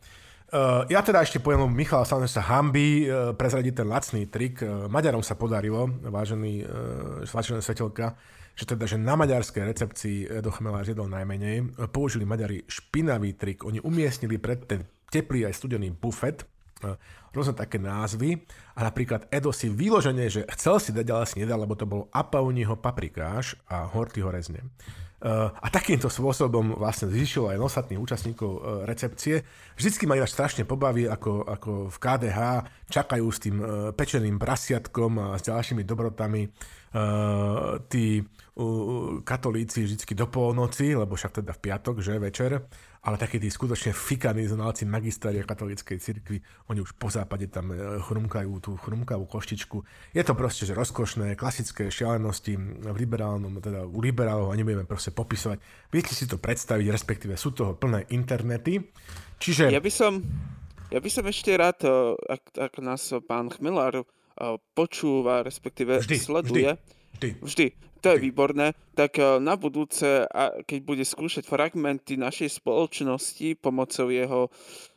[0.45, 4.61] Uh, ja teda ešte poviem, Michal sa sa hambí uh, prezradiť ten lacný trik.
[4.61, 8.13] Uh, Maďarom sa podarilo, vážený, uh, vážená svetelka,
[8.53, 11.89] že teda, že na maďarskej recepcii Edo Chmelář jedol najmenej.
[11.89, 13.65] Použili Maďari špinavý trik.
[13.65, 16.45] Oni umiestnili pred ten teplý aj studený bufet,
[17.31, 18.43] rôzne také názvy
[18.75, 22.07] a napríklad Edo si vyloženie, že chcel si dať, ale si nedal, lebo to bol
[22.11, 24.63] Apauniho paprikáš a Hortyho rezne.
[25.25, 29.35] Eh, a takýmto spôsobom vlastne zvyšilo aj nostatných účastníkov eh, recepcie.
[29.73, 32.39] Vždycky ma ináč strašne pobaví, ako, ako v KDH
[32.91, 33.57] čakajú s tým
[33.97, 36.51] pečeným prasiatkom a s ďalšími dobrotami
[37.91, 38.23] tí
[39.23, 42.63] katolíci vždycky do polnoci, lebo však teda v piatok, že večer,
[43.03, 46.39] ale takí tí skutočne fikaní znalci magistéria katolíckej cirkvi,
[46.71, 49.83] oni už po západe tam e, chrumkajú tú chrumkavú koštičku.
[50.15, 55.13] Je to proste, že rozkošné, klasické šialenosti v liberálnom, teda u liberálov a nebudeme proste
[55.13, 55.59] popisovať.
[55.93, 58.81] Viete si to predstaviť, respektíve sú toho plné internety.
[59.37, 59.69] Čiže...
[59.69, 60.25] Ja by som,
[60.89, 64.07] ja by som ešte rád, e, ak, ak nás pán Chmelár
[64.75, 67.29] počúva, respektíve vždy, sleduje, vždy Vždy.
[67.39, 67.67] Vždy.
[68.03, 68.67] To je výborné.
[68.93, 70.27] Tak eh, na budúce,
[70.67, 74.51] keď bude skúšať fragmenty našej spoločnosti pomocou jeho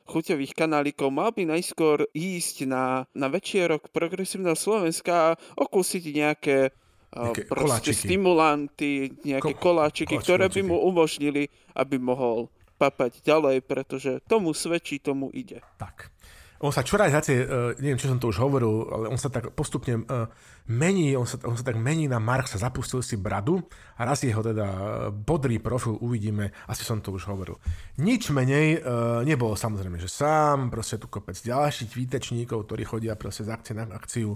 [0.08, 7.14] chuťových kanálikov, mal by najskôr ísť na, na večierok progresívneho Slovenska a okúsiť nejaké eh,
[7.14, 7.96] nejaké proste koláčiky.
[7.96, 8.92] stimulanty,
[9.24, 11.48] nejaké Ko- koláčiky, koláčiky, ktoré by mu umožnili,
[11.78, 15.62] aby mohol papať ďalej, pretože tomu svedčí, tomu ide.
[15.82, 16.14] Tak.
[16.58, 17.46] On sa čoraz viacej, uh,
[17.78, 20.26] neviem, čo som to už hovoril, ale on sa tak postupne uh,
[20.66, 23.62] mení, on sa, on sa tak mení na Marxa, zapustil si bradu
[23.94, 24.66] a raz jeho teda
[25.14, 27.62] bodrý profil uvidíme, asi som to už hovoril.
[28.02, 33.46] Nič menej uh, nebolo samozrejme, že sám, proste tu kopec ďalších výtečníkov, ktorí chodia proste
[33.46, 34.34] z akcie na akciu,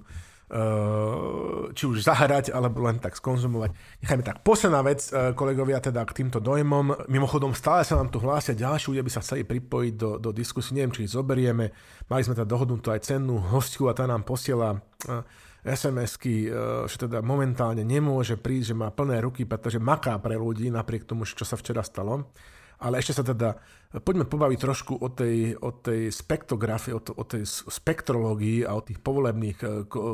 [1.73, 3.73] či už zahrať, alebo len tak skonzumovať.
[4.05, 4.45] Nechajme tak.
[4.45, 7.09] Posledná vec, uh, kolegovia, teda k týmto dojmom.
[7.09, 10.77] Mimochodom, stále sa nám tu hlásia ďalší ľudia, by sa chceli pripojiť do, do diskusie.
[10.77, 11.73] Neviem, či ich zoberieme.
[12.13, 15.25] Mali sme teda dohodnutú aj cennú hostku a tá nám posiela uh,
[15.63, 16.51] SMS-ky,
[16.91, 21.23] že teda momentálne nemôže prísť, že má plné ruky, pretože maká pre ľudí, napriek tomu,
[21.23, 22.35] čo sa včera stalo.
[22.83, 23.55] Ale ešte sa teda,
[24.03, 28.83] poďme pobaviť trošku o tej, o tej spektografii, o, to, o tej spektrológii a o
[28.83, 29.67] tých povolebných e,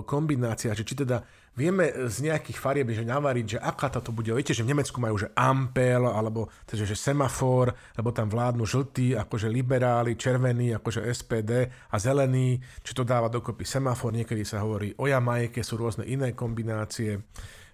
[0.05, 1.25] kombináciách, že či teda
[1.57, 4.31] vieme z nejakých farieb, že navariť, že aká to bude.
[4.31, 9.17] Viete, že v Nemecku majú, že ampel, alebo teda, že semafor, lebo tam vládnu žltí,
[9.17, 14.93] akože liberáli, červený, akože SPD a zelený, či to dáva dokopy semafor, niekedy sa hovorí
[15.01, 17.25] o Jamajke, sú rôzne iné kombinácie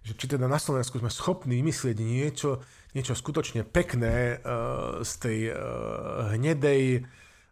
[0.05, 2.61] že či teda na Slovensku sme schopní myslieť niečo,
[2.95, 5.57] niečo skutočne pekné uh, z tej uh,
[6.33, 7.03] hnedej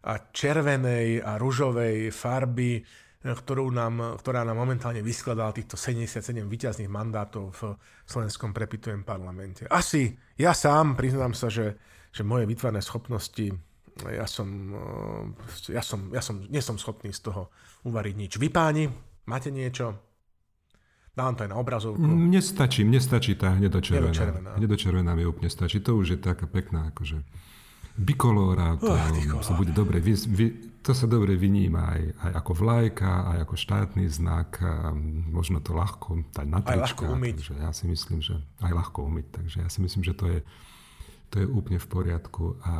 [0.03, 2.83] a červenej a ružovej farby,
[3.23, 9.63] ktorú nám, ktorá nám momentálne vyskladala týchto 77 výťazných mandátov v slovenskom prepitujem parlamente.
[9.71, 11.79] Asi ja sám priznám sa, že,
[12.11, 13.55] že moje vytvarné schopnosti
[14.01, 14.73] ja som,
[15.69, 17.53] ja som, ja som, nie som schopný z toho
[17.85, 18.31] uvariť nič.
[18.41, 18.89] Vy páni,
[19.29, 20.12] máte niečo?
[21.13, 22.01] Dám to aj na obrazovku.
[22.01, 24.09] Mne stačí, mne stačí tá hnedočervená.
[24.09, 24.49] Hnedočervená.
[24.57, 25.77] Hnedočervená mi úplne stačí.
[25.85, 27.21] To už je taká pekná, akože
[27.93, 30.45] bikolóra, to oh, sa bude dobre, vy, vy,
[30.81, 34.57] to sa dobre vyníma aj, aj ako vlajka, aj ako štátny znak,
[35.29, 36.73] možno to ľahko dať na trička.
[36.73, 37.33] Aj ľahko umyť.
[37.37, 40.39] Takže ja si myslím, že aj ľahko umyť, takže ja si myslím, že to je
[41.33, 42.75] to je úplne v poriadku a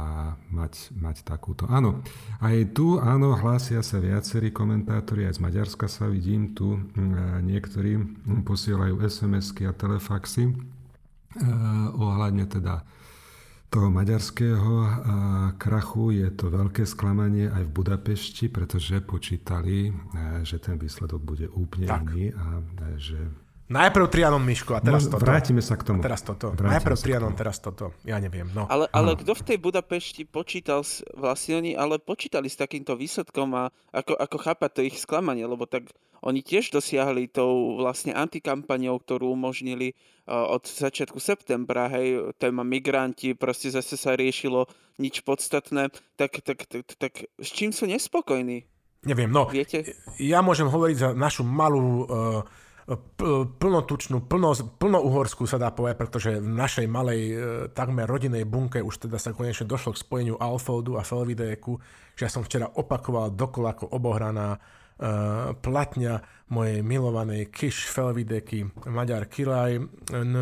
[0.53, 1.65] mať, mať takúto.
[1.65, 2.05] Áno,
[2.37, 6.77] aj tu, áno, hlásia sa viacerí komentátori, aj z Maďarska sa vidím tu,
[7.41, 7.97] niektorí
[8.45, 10.53] posielajú SMS-ky a telefaxy
[11.97, 12.85] ohľadne teda
[13.73, 14.73] toho maďarského
[15.57, 19.89] krachu je to veľké sklamanie aj v Budapešti, pretože počítali,
[20.45, 22.05] že ten výsledok bude úplne tak.
[22.05, 22.61] iný a
[23.01, 23.17] že
[23.71, 25.23] Najprv Trianon Miško a teraz no, toto.
[25.23, 26.03] Vrátime sa k tomu.
[26.03, 26.51] A teraz toto.
[26.51, 27.95] Vrátime Najprv Trianon, teraz toto.
[28.03, 28.51] Ja neviem.
[28.51, 28.67] No.
[28.67, 30.83] Ale, ale kto v tej Budapešti počítal,
[31.15, 33.63] vlastne oni ale počítali s takýmto výsledkom a
[33.95, 35.87] ako, ako chápať to ich sklamanie, lebo tak
[36.23, 39.95] oni tiež dosiahli tou vlastne antikampaniou, ktorú umožnili
[40.27, 44.67] uh, od začiatku septembra, hej, téma migranti, proste zase sa riešilo
[44.99, 48.63] nič podstatné, tak, tak, tak, tak s čím sú nespokojní?
[49.03, 49.83] Neviem, no, Viete?
[50.15, 52.62] ja môžem hovoriť za našu malú uh,
[53.57, 57.35] plnotučnú, plno, plnouhorskú sa dá povedať, pretože v našej malej e,
[57.71, 61.79] takmer rodinej bunke už teda sa konečne došlo k spojeniu Alfoldu a Felvideku,
[62.19, 66.21] že ja som včera opakoval dokola ako obohraná uh, platňa
[66.53, 69.81] mojej milovanej Kiš Felvideky Maďar Kilaj,
[70.13, 70.35] n,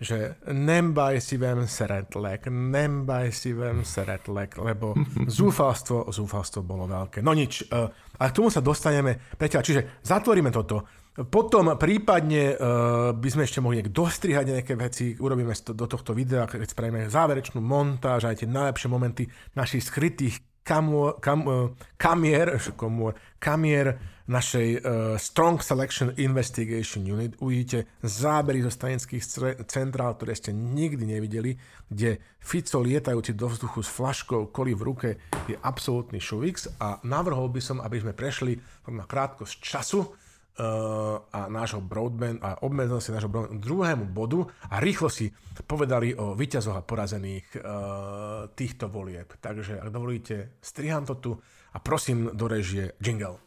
[0.00, 4.92] že nem baj si vem szeretlek, nem baj si vem szeretlek, lebo
[5.40, 7.24] zúfalstvo, zúfalstvo bolo veľké.
[7.24, 7.88] No nič, uh,
[8.20, 10.99] ale k tomu sa dostaneme, priateľ, čiže zatvoríme toto.
[11.28, 16.16] Potom prípadne uh, by sme ešte mohli nejak dostrihať nejaké veci, urobíme to do tohto
[16.16, 21.68] videa, keď spravíme záverečnú montáž, aj tie najlepšie momenty našich skrytých kamor, kam, uh,
[22.00, 24.00] kamier, komor, kamier
[24.30, 24.80] našej uh,
[25.20, 27.36] Strong Selection Investigation Unit.
[27.42, 29.20] Uvidíte zábery zo stranických
[29.66, 31.58] centrál, ktoré ste nikdy nevideli,
[31.90, 35.10] kde Fico lietajúci do vzduchu s flaškou koli v ruke
[35.50, 38.56] je absolútny šuvix a navrhol by som, aby sme prešli
[38.88, 40.06] na krátko z času
[41.30, 45.32] a nášho broadband a obmedzil si nášho broadband druhému bodu a rýchlo si
[45.64, 49.28] povedali o výťazoch a porazených uh, týchto volieb.
[49.40, 51.30] Takže ak dovolíte, striham to tu
[51.72, 53.40] a prosím do režie jingle.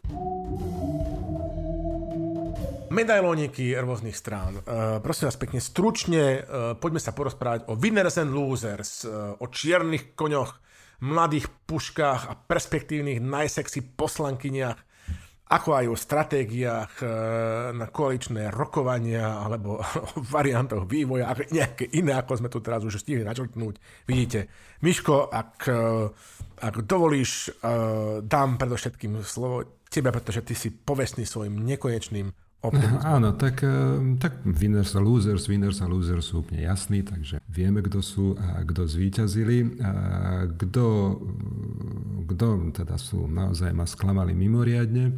[2.94, 4.62] Medailóniky rôznych strán.
[4.62, 9.50] Uh, prosím vás pekne, stručne uh, poďme sa porozprávať o winners and losers, uh, o
[9.50, 10.62] čiernych koňoch,
[11.02, 14.78] mladých puškách a perspektívnych najsexy poslankyniach,
[15.44, 16.94] ako aj o stratégiách
[17.76, 19.84] na koaličné rokovania alebo
[20.16, 24.08] o variantoch vývoja, nejaké iné, ako sme tu teraz už stihli načrtnúť.
[24.08, 24.48] Vidíte,
[24.82, 25.68] Miško, ak
[26.64, 32.32] ak dovolíš, uh, dám predovšetkým slovo tebe, pretože ty si povestný svojim nekonečným
[32.64, 33.04] optimizmom.
[33.20, 37.84] Áno, tak, uh, tak winners a losers, winners a losers sú úplne jasní, takže vieme,
[37.84, 39.84] kto sú a kto zvíťazili.
[39.84, 39.92] A
[40.48, 41.20] kto,
[42.32, 45.14] kto teda sú naozaj ma sklamali mimoriadne,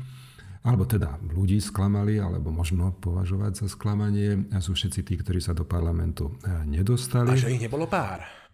[0.65, 5.53] alebo teda ľudí sklamali, alebo možno považovať za sklamanie, a sú všetci tí, ktorí sa
[5.53, 6.33] do parlamentu
[6.65, 7.29] nedostali.
[7.29, 8.44] A že ich nebolo pár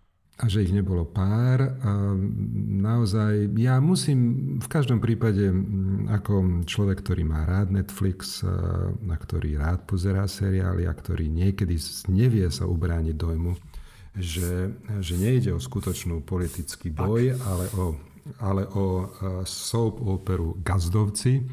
[0.41, 1.77] a že ich nebolo pár.
[1.85, 2.17] A
[2.81, 4.19] naozaj, ja musím
[4.57, 5.53] v každom prípade,
[6.09, 11.77] ako človek, ktorý má rád Netflix, a ktorý rád pozerá seriály a ktorý niekedy
[12.09, 13.53] nevie sa ubrániť dojmu,
[14.17, 17.95] že, že nejde o skutočnú politický boj, ale o,
[18.41, 19.07] ale o
[19.45, 21.45] soap operu Gazdovci,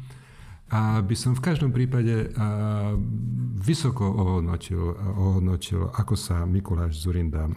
[0.69, 2.29] a by som v každom prípade
[3.59, 7.49] vysoko ohodnotil, ohodnotil ako sa Mikuláš Zurinda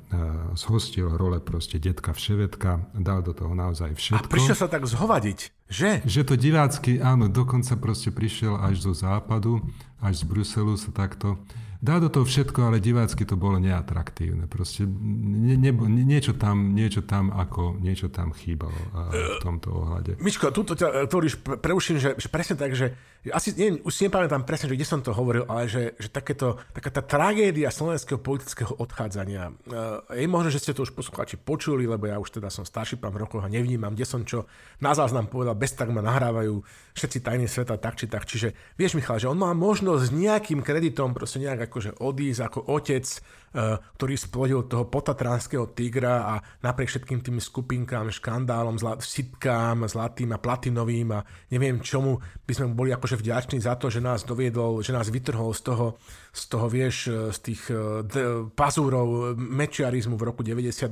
[0.56, 4.26] zhostil role proste detka vševedka, dal do toho naozaj všetko.
[4.26, 5.38] A prišiel sa tak zhovadiť,
[5.68, 6.00] že?
[6.08, 9.60] Že to divácky, áno, dokonca proste prišiel až zo západu,
[10.00, 11.36] až z Bruselu sa takto
[11.82, 14.46] dá do toho všetko, ale divácky to bolo neatraktívne.
[14.46, 15.74] Proste nie, nie,
[16.06, 18.78] niečo, tam, niečo tam ako niečo tam chýbalo
[19.10, 20.22] v tomto ohľade.
[20.22, 22.94] Miško, tu ťa tvoríš, preuším, že, že presne tak, že
[23.34, 26.58] asi neviem, už si nepamätám presne, že kde som to hovoril, ale že, že takéto,
[26.74, 29.54] taká tá tragédia slovenského politického odchádzania.
[30.10, 33.14] Je možno, že ste to už poslucháči počuli, lebo ja už teda som starší pán
[33.14, 34.50] v rokoch a nevnímam, kde som čo.
[34.82, 36.66] Na záznam povedal, bez tak ma nahrávajú
[36.98, 38.26] všetci tajní sveta tak či tak.
[38.26, 42.60] Čiže vieš, Michal, že on má možnosť s nejakým kreditom proste nejak akože odísť ako
[42.68, 43.06] otec,
[43.52, 50.32] Eh, ktorý splodil toho potatranského tigra a napriek všetkým tým skupinkám, škandálom, zla, sitkám, zlatým
[50.32, 51.20] a platinovým a
[51.52, 52.16] neviem čomu,
[52.48, 56.00] by sme boli akože vďační za to, že nás doviedol, že nás vytrhol z toho,
[56.32, 57.76] z toho vieš, z tých eh,
[58.08, 60.88] d- pazúrov mečiarizmu v roku 98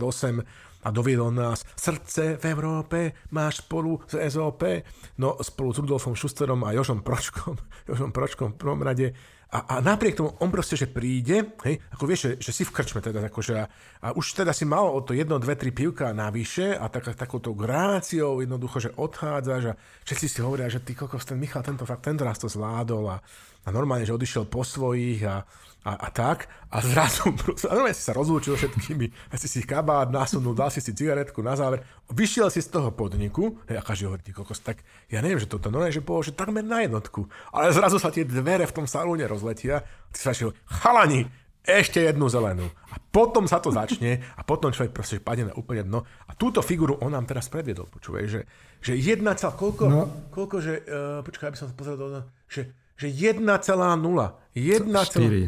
[0.84, 4.84] a doviedol nás srdce v Európe máš spolu s SOP,
[5.16, 7.56] no spolu s Rudolfom Šusterom a Jožom Pročkom,
[7.88, 9.16] Jožom Pročkom v prvom rade
[9.50, 12.70] a, a napriek tomu on proste, že príde, hej, ako vieš, že, že si v
[12.70, 13.66] krčme teda, akože, a,
[13.98, 17.50] a už teda si mal o to jedno, dve, tri pivka navyše a tak, takouto
[17.58, 22.06] gráciou jednoducho, že odchádzaš a všetci si hovoria, že ty kokos, ten Michal, tento fakt,
[22.06, 23.18] tento raz to zvládol a,
[23.66, 25.42] a normálne, že odišiel po svojich a,
[25.84, 26.48] a, a tak.
[26.70, 27.32] A zrazu,
[27.68, 31.40] a normálne si sa rozlúčil všetkými, a si si kabát nasunul, dal si si cigaretku
[31.40, 35.40] na záver, vyšiel si z toho podniku, hej, a každý hovorí, kokos, tak ja neviem,
[35.40, 37.26] že toto že bolo, že takmer na jednotku.
[37.50, 41.26] Ale zrazu sa tie dvere v tom salóne rozletia, ty sa šiel, chalani,
[41.60, 42.66] ešte jednu zelenú.
[42.88, 46.08] A potom sa to začne a potom človek proste padne na úplne dno.
[46.26, 48.40] A túto figuru on nám teraz predviedol, počúvaj, že,
[48.80, 50.02] že jedna cel, koľko, no.
[50.32, 53.40] koľko, že, uh, počkaj, aby som sa pozrel do že že 1,0.
[53.40, 54.84] 1,4.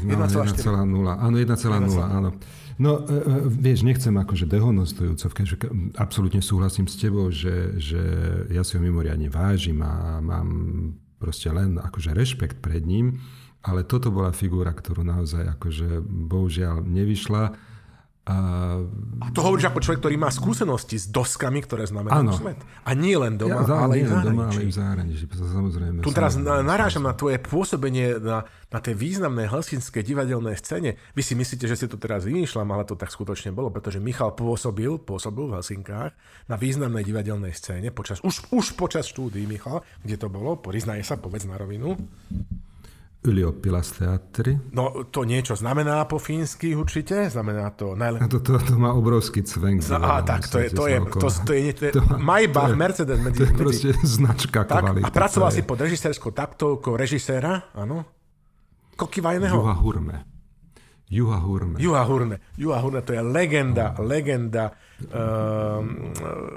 [0.08, 1.20] No, 1,0.
[1.20, 2.30] Áno, 1,0, áno.
[2.80, 5.28] No, e, e, vieš, nechcem akože dehonostojúco,
[6.00, 8.00] absolútne súhlasím s tebou, že, že
[8.48, 10.48] ja si ho mimoriadne vážim a mám
[11.20, 13.20] proste len akože rešpekt pred ním,
[13.62, 17.52] ale toto bola figúra, ktorú naozaj akože bohužiaľ nevyšla
[18.22, 18.78] a,
[19.18, 22.30] a to hovoríš ako človek, ktorý má skúsenosti s doskami, ktoré znamenajú ano.
[22.30, 22.54] svet.
[22.86, 25.26] A nie len doma, ja, ale, nie len doma ale i v zahraničí.
[25.26, 31.02] Samozrejme, tu teraz samozrejme, narážam na tvoje pôsobenie na, na tej významnej helsinskej divadelnej scéne.
[31.18, 34.38] Vy si myslíte, že si to teraz vymýšľam, ale to tak skutočne bolo, pretože Michal
[34.38, 36.14] pôsobil, pôsobil v Helsinkách
[36.46, 41.18] na významnej divadelnej scéne počas, už, už počas štúdií, Michal, kde to bolo, priznaje sa,
[41.18, 41.98] povedz na rovinu.
[43.22, 44.74] Ylioppilasteatteri.
[44.74, 47.30] No to niečo znamená po fínsky určite?
[47.30, 47.94] Znamená to...
[47.94, 48.26] Najle...
[48.26, 49.78] To, to, to má obrovský cvenk.
[49.86, 52.74] No, á, tak, to je, to je, to, to je, to je, to, Maybach, to
[52.74, 53.18] je, Mercedes.
[53.22, 55.06] Medzi, to je proste značka tak, kvality.
[55.06, 58.02] A pracoval si pod režisérskou taktovkou režiséra, áno?
[58.98, 59.54] Koky Vajného?
[59.54, 60.31] Juha Hurme.
[61.12, 61.76] Juha Hurme.
[61.76, 62.40] Juha Hurme.
[62.56, 64.08] Juha Hurme to je legenda, no.
[64.08, 65.84] legenda uh,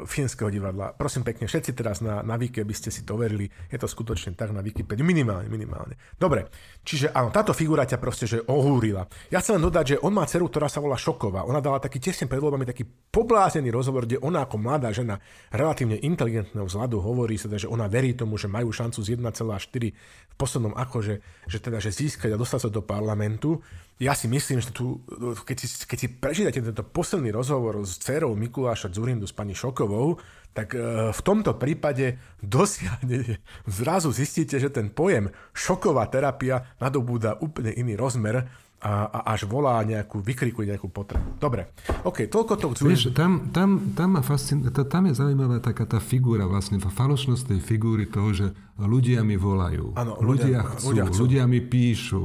[0.08, 0.96] fínskeho divadla.
[0.96, 4.32] Prosím pekne, všetci teraz na, na Wiki, aby ste si to overili, je to skutočne
[4.32, 6.00] tak na Wikipédiu, minimálne, minimálne.
[6.16, 6.48] Dobre,
[6.88, 9.04] čiže áno, táto figura ťa proste, že ohúrila.
[9.28, 11.44] Ja chcem len dodať, že on má dceru, ktorá sa volá Šoková.
[11.44, 15.20] Ona dala taký tesne pred voľbami taký poblázený rozhovor, kde ona ako mladá žena
[15.52, 20.36] relatívne inteligentného vzhľadu hovorí sa, že ona verí tomu, že majú šancu z 1,4 v
[20.40, 21.20] poslednom akože,
[21.52, 23.60] že teda, že získať a dostať sa do parlamentu
[23.96, 25.00] ja si myslím, že tu,
[25.48, 30.20] keď si, keď si prečítate tento posledný rozhovor s dcerou Mikuláša Zurindu s pani Šokovou,
[30.52, 33.40] tak e, v tomto prípade dosiahnete,
[33.80, 38.44] zrazu zistíte, že ten pojem šoková terapia nadobúda úplne iný rozmer
[38.84, 41.40] a, a až volá nejakú, vykrikuje nejakú potrebu.
[41.40, 41.72] Dobre,
[42.04, 42.84] OK, toľko to chcú...
[42.92, 44.68] Vieš, tam, tam, tam, ma fascin...
[44.68, 49.96] tam je zaujímavá taká tá figúra, vlastne falošnosť tej figúry toho, že ľudia mi volajú,
[49.96, 52.24] ano, ľudia, ľudia, chcú, ľudia chcú, ľudia mi píšu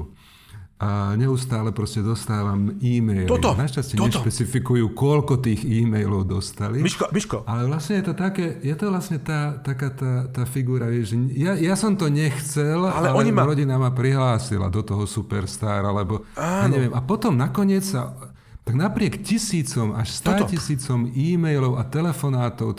[0.80, 3.28] a neustále proste dostávam e-maily.
[3.28, 4.16] Toto, Našťastie toto.
[4.16, 6.80] nešpecifikujú, koľko tých e-mailov dostali.
[6.80, 7.44] Miško, Miško.
[7.44, 11.52] Ale vlastne je to také, je to vlastne tá, taká tá, tá figúra, vieš, ja,
[11.60, 13.44] ja som to nechcel, ale, ale oni ma...
[13.44, 16.96] rodina ma prihlásila do toho superstar, alebo ja neviem.
[16.96, 18.16] A potom nakoniec sa
[18.64, 22.72] tak napriek tisícom, až stá tisícom e-mailov a telefonátov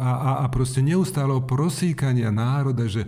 [0.00, 3.04] a, a, a proste neustáleho prosíkania národa, že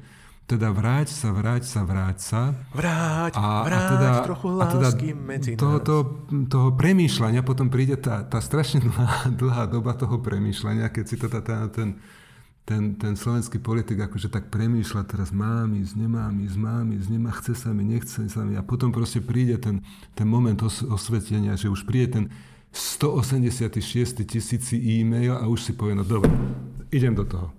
[0.47, 2.41] teda vráť sa, vráť sa, vráť sa.
[2.71, 6.03] Vráť, a, vráť, a teda, trochu lásky a teda medzi toho, toho,
[6.47, 11.27] toho premýšľania, potom príde tá, tá strašne dlhá, dlhá doba toho premýšľania, keď si tá,
[11.27, 11.99] tá, ten,
[12.63, 17.31] ten, ten slovenský politik akože tak premýšľa teraz mám ísť, nemám ísť, mám ísť, nemá,
[17.35, 19.83] chce sa mi, nechce sa mi a potom proste príde ten,
[20.15, 22.25] ten moment os, osvetenia, že už príde ten
[22.71, 26.31] 186 tisíci e-mail a už si povie, no dobre,
[26.95, 27.51] idem do toho.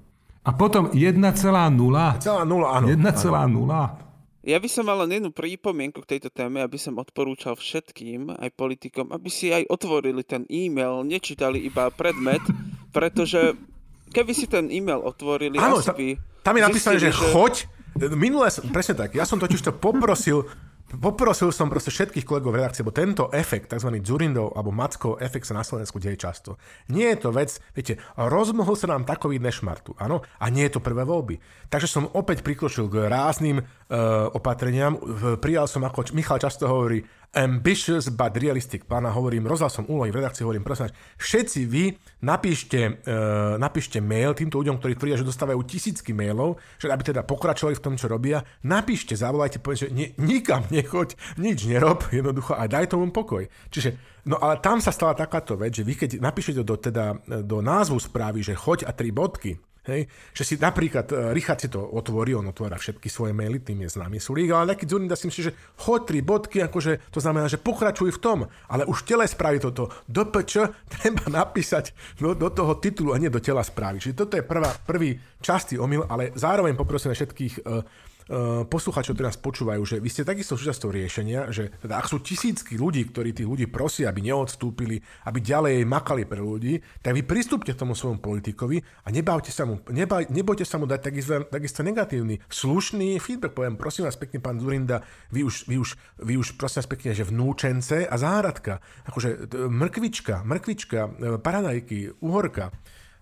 [0.47, 1.19] A potom 1,0?
[1.19, 2.85] 1,0, áno.
[2.87, 4.07] 1,0.
[4.47, 8.55] Ja by som mal len jednu prípomienku k tejto téme, aby som odporúčal všetkým, aj
[8.55, 12.39] politikom, aby si aj otvorili ten e-mail, nečítali iba predmet,
[12.95, 13.59] pretože
[14.15, 16.07] keby si ten e-mail otvorili, áno, asi by...
[16.47, 17.67] Tam je napísané, že, že choď,
[18.15, 20.47] minulé, presne tak, ja som totiž to poprosil
[20.87, 23.91] Poprosil som proste všetkých kolegov v redakcii, lebo tento efekt, tzv.
[23.99, 26.55] Zurindov alebo Mackov efekt sa na Slovensku deje často.
[26.87, 30.85] Nie je to vec, viete, rozmohol sa nám takový nešmartu, áno, a nie je to
[30.85, 31.43] prvé voľby.
[31.67, 34.95] Takže som opäť prikročil k rázným uh, opatreniam.
[35.43, 37.03] Prijal som, ako Michal často hovorí,
[37.35, 38.87] ambitious but realistic.
[38.87, 41.83] Pána hovorím, rozdal som úlohy v redakcii, hovorím, prosím všetci vy
[42.23, 47.27] napíšte, uh, napíšte mail týmto ľuďom, ktorí tvrdia, že dostávajú tisícky mailov, že aby teda
[47.27, 52.55] pokračovali v tom, čo robia, napíšte, zavolajte, povedzte, že nie, nikam nechoď, nič nerob, jednoducho
[52.55, 53.45] a daj tomu pokoj.
[53.69, 57.59] Čiže, no ale tam sa stala takáto vec, že vy keď napíšete do, teda, do
[57.59, 59.59] názvu správy, že choď a tri bodky,
[59.91, 60.07] Hej?
[60.33, 63.93] Že si napríklad, uh, Richard si to otvorí, on otvára všetky svoje maily, tým je
[63.99, 67.61] známy Sulík, ale taký Zurinda si myslí, že choď tri bodky, akože to znamená, že
[67.61, 68.39] pokračuj v tom,
[68.71, 69.91] ale už tele správy toto.
[70.09, 70.53] Do PČ
[70.97, 74.01] treba napísať do, do toho titulu a nie do tela správy.
[74.01, 77.83] Čiže toto je prvá, prvý častý omyl, ale zároveň poprosím všetkých Eh,
[78.67, 82.75] posluchačov, ktorí nás počúvajú, že vy ste takisto súčasťou riešenia, že teda ak sú tisícky
[82.75, 87.71] ľudí, ktorí tých ľudí prosia, aby neodstúpili, aby ďalej makali pre ľudí, tak vy pristúpte
[87.71, 92.43] tomu svojmu politikovi a nebavte sa mu, neba, nebojte sa mu dať takisto, takisto negatívny,
[92.51, 93.55] slušný feedback.
[93.55, 97.11] Poviem, prosím vás pekne, pán Zurinda, vy už, vy už, vy už prosím vás pekne,
[97.15, 102.75] že vnúčence a záhradka, akože mrkvička, mrkvička, eh, paradajky, uhorka,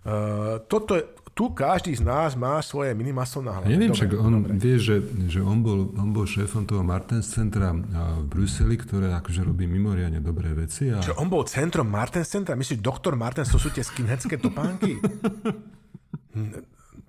[0.05, 1.01] Uh, toto,
[1.35, 3.67] tu každý z nás má svoje minimaslo na hlave.
[3.67, 4.55] Neviem, však on dobre.
[4.55, 9.43] vie, že, že on, bol, on bol šéfom toho Martens centra v Bruseli, ktoré akože
[9.43, 10.95] robí mimoriadne dobré veci.
[10.95, 11.03] A...
[11.03, 12.55] Čiže on bol centrom Martens centra?
[12.55, 14.95] Myslíš, doktor Martens, to sú tie skinheadské topánky?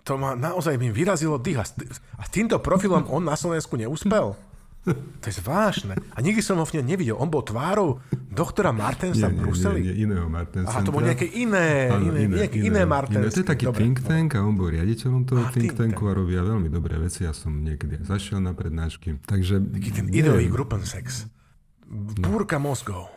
[0.07, 1.63] to ma naozaj mi vyrazilo dých.
[2.19, 4.35] A s týmto profilom on na Slovensku neúspel?
[4.87, 5.99] To je zvláštne.
[6.15, 7.19] A nikdy som ho v nej nevidel.
[7.19, 7.99] On bol tvárou
[8.37, 9.81] doktora Martensa v Bruseli?
[9.81, 10.69] Nie, nie, iného Martensa.
[10.69, 13.33] Aha, to bolo nejaké iné, ano, iné, iné, nejaké iné, iné Martens.
[13.33, 13.81] To je taký Dobre.
[13.89, 17.01] think tank a on bol riaditeľom toho a, think, think tanku a robia veľmi dobré
[17.01, 17.25] veci.
[17.25, 19.25] Ja som niekedy zašiel na prednášky.
[19.25, 19.65] Takže...
[19.73, 21.33] Taký ten ideový grupensex.
[22.21, 23.09] Búrka mozgov.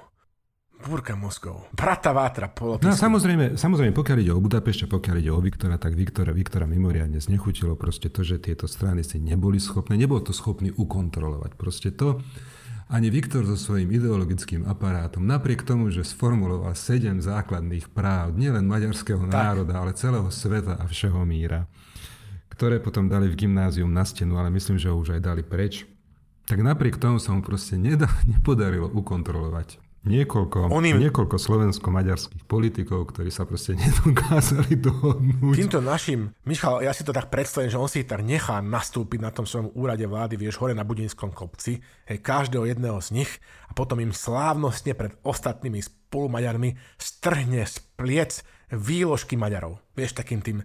[0.80, 1.68] Búrka mozgov.
[1.76, 2.48] Brata Vátra.
[2.80, 6.64] No samozrejme, samozrejme, pokiaľ ide o Budapešť a pokiaľ ide o Viktora, tak Viktora, Viktora
[6.72, 11.60] mimoriadne znechutilo proste to, že tieto strany si neboli schopné, nebol to schopný ukontrolovať.
[11.60, 12.24] Proste to,
[12.90, 19.30] ani Viktor so svojím ideologickým aparátom, napriek tomu, že sformuloval sedem základných práv, nielen maďarského
[19.30, 19.34] tak.
[19.34, 21.70] národa, ale celého sveta a všeho míra,
[22.50, 25.86] ktoré potom dali v gymnázium na stenu, ale myslím, že ho už aj dali preč,
[26.50, 33.12] tak napriek tomu sa mu proste nedá, nepodarilo ukontrolovať niekoľko, On im- niekoľko slovensko-maďarských politikov,
[33.12, 35.56] ktorí sa proste nedokázali dohodnúť.
[35.56, 39.32] Týmto našim, Michal, ja si to tak predstavím, že on si tak nechá nastúpiť na
[39.34, 43.32] tom svojom úrade vlády, vieš, hore na Budinskom kopci, hej, každého jedného z nich
[43.68, 49.82] a potom im slávnostne pred ostatnými spolumaďarmi strhne z pliec výložky Maďarov.
[49.98, 50.62] Vieš, takým tým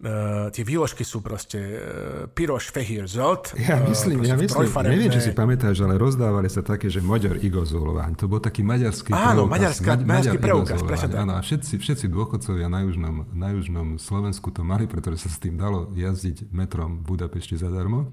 [0.00, 1.78] Uh, tie výložky sú proste uh,
[2.26, 3.52] Piroš Fehír Zot.
[3.52, 4.92] Ja myslím, ja proste myslím, trojfarebné.
[4.96, 8.16] neviem, či si pamätáš, ale rozdávali sa také, že Maďar Igozolován.
[8.16, 9.52] To bol taký maďarský Áno, preukaz.
[9.52, 10.88] maďarská- Maď- maďarský Maďar preukaz, Igozolován.
[10.88, 11.20] presne tak.
[11.20, 15.36] Áno, a všetci, všetci dôchodcovia na južnom, na južnom Slovensku to mali, pretože sa s
[15.36, 18.08] tým dalo jazdiť metrom v Budapešti zadarmo.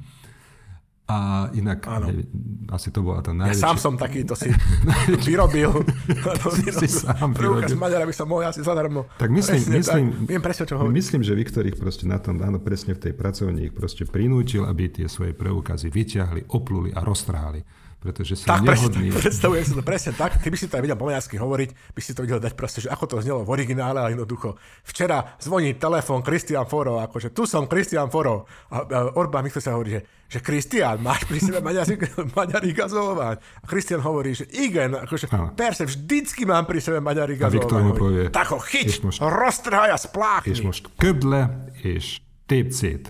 [1.07, 1.17] A
[1.55, 2.11] inak, Áno.
[2.11, 2.27] ne,
[2.67, 3.63] asi to bola tá Ja najväčšia...
[3.63, 4.51] sám som taký, to si
[5.27, 5.71] vyrobil.
[6.43, 7.79] To Si sám Preukaz vyrobil.
[7.79, 9.07] Maďara by som mohol asi zadarmo.
[9.15, 10.27] Tak myslím, Presne myslím, tak.
[10.27, 10.99] Viem presne, čo hovorím.
[10.99, 14.67] myslím, že vy, ktorých proste na tom, áno, presne v tej pracovni ich proste prinútil,
[14.67, 17.63] aby tie svoje preukazy vyťahli, opluli a roztrhali.
[17.97, 19.09] Pretože sú Tak, presne, nehodní.
[19.09, 20.37] tak, predstavujem si to presne tak.
[20.37, 22.79] Ty by si to aj videl po maďarsky hovoriť, by si to videl dať proste,
[22.85, 24.53] že ako to znelo v originále a jednoducho.
[24.85, 28.45] Včera zvoní telefón Kristian Forov, akože tu som Kristian Forov.
[28.69, 33.37] A, a Orbán Viktor sa hovorí, že, že Kristian, máš pri sebe Maďari gazolovať.
[33.41, 35.57] A Kristian hovorí, že igen, akože Áno.
[35.57, 37.01] perse, vždycky mám pri sebe
[37.49, 40.61] Viktor mu povie, Tak ho chyť, "És roztrhaj a És spláchni.
[40.61, 41.49] most köble
[41.81, 43.09] és tépcét.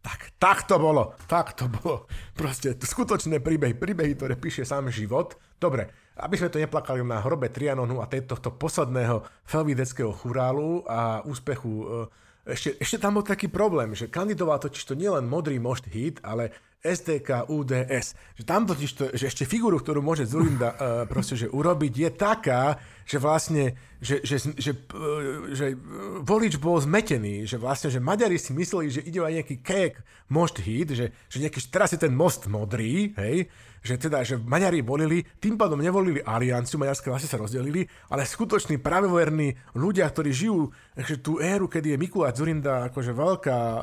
[0.00, 2.08] Tak, tak to bolo, tak to bolo.
[2.32, 5.36] Proste skutočné príbehy, príbehy, ktoré píše sám život.
[5.60, 12.08] Dobre, aby sme to neplakali na hrobe Trianonu a tohto posledného felvideckého churálu a úspechu.
[12.48, 16.16] e, Ešte, ešte tam bol taký problém, že kandidoval totiž to nielen modrý mošt hit,
[16.24, 18.16] ale SDK UDS.
[18.40, 20.78] Že tam totiž to, že ešte figúru, ktorú môže Zurinda uh,
[21.12, 25.76] proste, že urobiť, je taká, že vlastne, že, že, že, uh, že
[26.24, 29.94] volič bol zmetený, že vlastne, že Maďari si mysleli, že ide aj nejaký kek
[30.32, 33.50] most hit, že, že nejaký, teraz je ten most modrý, hej,
[33.80, 38.76] že teda, že Maďari volili, tým pádom nevolili alianciu, maďarské hlasy sa rozdelili, ale skutoční
[38.76, 40.68] praveverní ľudia, ktorí žijú
[41.00, 43.82] že tú éru, kedy je Mikuláš Zurinda akože veľká, e,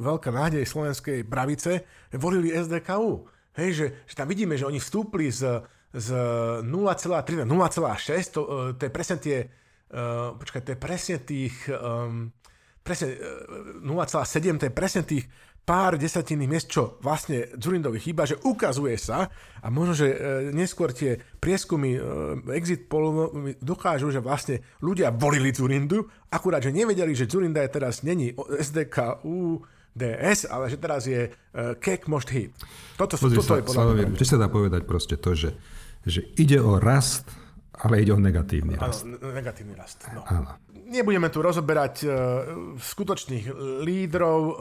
[0.00, 1.84] veľká nádej slovenskej pravice,
[2.16, 3.28] volili SDKU.
[3.58, 5.60] Hej, že, že tam vidíme, že oni vstúpli z,
[5.92, 6.08] z
[6.64, 9.38] 0,3 na 0,6, to, e, to je presne tie,
[9.92, 11.56] uh, počkaj, to je presne tých,
[12.88, 15.28] presne e, 0,7, to je presne tých
[15.68, 19.28] pár desatinných miest, čo vlastne Zurindovi chýba, že ukazuje sa
[19.60, 20.16] a možno, že e,
[20.56, 22.00] neskôr tie prieskumy e,
[22.56, 23.28] exit poll
[23.60, 29.20] dokážu, že vlastne ľudia volili Zurindu, akurát, že nevedeli, že Zurinda je teraz není SDK
[29.98, 32.54] DS, ale že teraz je uh, Kek Most Hit.
[32.94, 35.50] Toto, Pozri toto sa, je podľa Slavomír, či sa dá povedať proste to, že,
[36.06, 37.26] že ide o rast,
[37.74, 39.02] ale ide o negatívny Áno, rast.
[39.02, 40.06] n- negatívny rast.
[40.14, 40.22] No.
[40.26, 40.54] Áno.
[40.88, 42.12] Nebudeme tu rozoberať uh,
[42.80, 43.44] skutočných
[43.84, 44.54] lídrov, uh,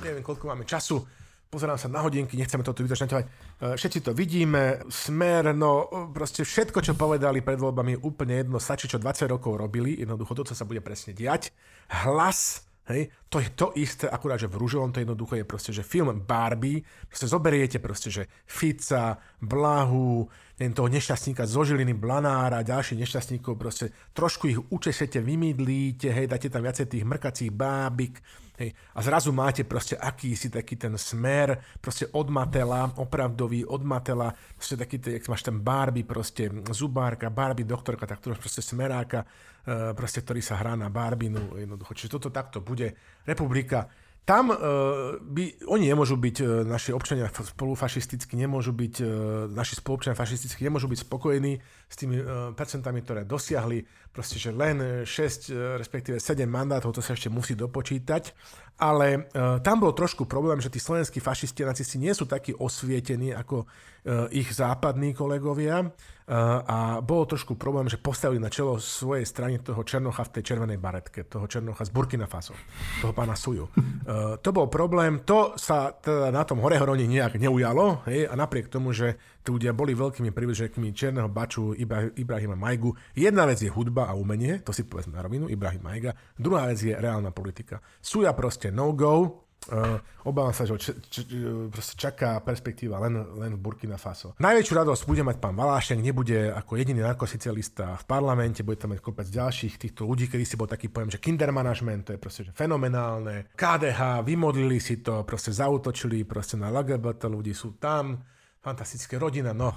[0.00, 1.04] neviem, koľko máme času,
[1.48, 3.24] pozerám sa na hodinky, nechceme to tu vydržaťovať.
[3.24, 8.56] Uh, všetci to vidíme, smer, no proste všetko, čo povedali pred voľbami, je úplne jedno,
[8.56, 11.52] stačí, čo 20 rokov robili, jednoducho to, čo sa bude presne diať.
[11.88, 15.84] Hlas, hej, to je to isté, akurát, že v Ružovom to jednoducho je proste, že
[15.84, 20.24] film Barbie, proste zoberiete proste, že Fica, Blahu,
[20.56, 26.48] neviem, toho nešťastníka zo Žiliny, Blanára, ďalších nešťastníkov, proste trošku ich učesete, vymydlíte, hej, dáte
[26.48, 28.24] tam viacej tých mrkacích bábik,
[28.58, 34.34] hej, a zrazu máte proste akýsi taký ten smer, proste od Matela, opravdový od Matela,
[34.58, 39.22] proste taký, ten, jak máš ten Barbie, proste zubárka, Barbie doktorka, tak to proste smeráka,
[39.62, 41.94] e, proste, ktorý sa hrá na Barbinu, jednoducho.
[41.94, 42.98] Čiže toto takto bude.
[43.22, 43.86] Republika
[44.28, 49.08] tam uh, by, oni nemôžu byť, uh, naši občania spolufašisticky nemôžu byť, uh,
[49.48, 51.56] naši spoluobčania fašisticky nemôžu byť spokojní
[51.88, 57.00] s tými uh, percentami, ktoré dosiahli, proste, že len 6, uh, respektíve 7 mandátov, to
[57.00, 58.36] sa ešte musí dopočítať,
[58.78, 62.54] ale uh, tam bol trošku problém, že tí slovenskí fašisti a nacisti nie sú takí
[62.54, 65.90] osvietení ako uh, ich západní kolegovia,
[66.28, 70.52] Uh, a bolo trošku problém, že postavili na čelo svojej strany toho Černocha v tej
[70.52, 72.52] červenej baretke, toho Černocha z Burkina Faso,
[73.00, 73.64] toho pána Suju.
[73.64, 78.68] Uh, to bol problém, to sa teda na tom Horehoroni nejak neujalo, hej, a napriek
[78.68, 79.16] tomu, že
[79.48, 82.92] ľudia boli veľkými privrženkmi Černého Baču, Ibra- Ibrahima Majgu.
[83.16, 86.78] Jedna vec je hudba a umenie, to si povedzme na rovinu, Ibrahim Majga, druhá vec
[86.80, 87.80] je reálna politika.
[87.98, 91.28] Suja proste no-go, Uh, obávam sa, že č- č-
[91.68, 94.32] proste čaká perspektíva len, len v Burkina Faso.
[94.40, 99.02] Najväčšiu radosť bude mať pán Valášek, nebude ako jediný narkosocialista v parlamente, bude tam mať
[99.02, 102.42] kopec ďalších týchto ľudí, kedy si bol taký pojem, že kinder management, to je proste
[102.48, 103.50] že fenomenálne.
[103.58, 108.24] KDH, vymodlili si to, proste zautočili proste na LGBT ľudí, sú tam,
[108.62, 109.74] fantastická rodina, no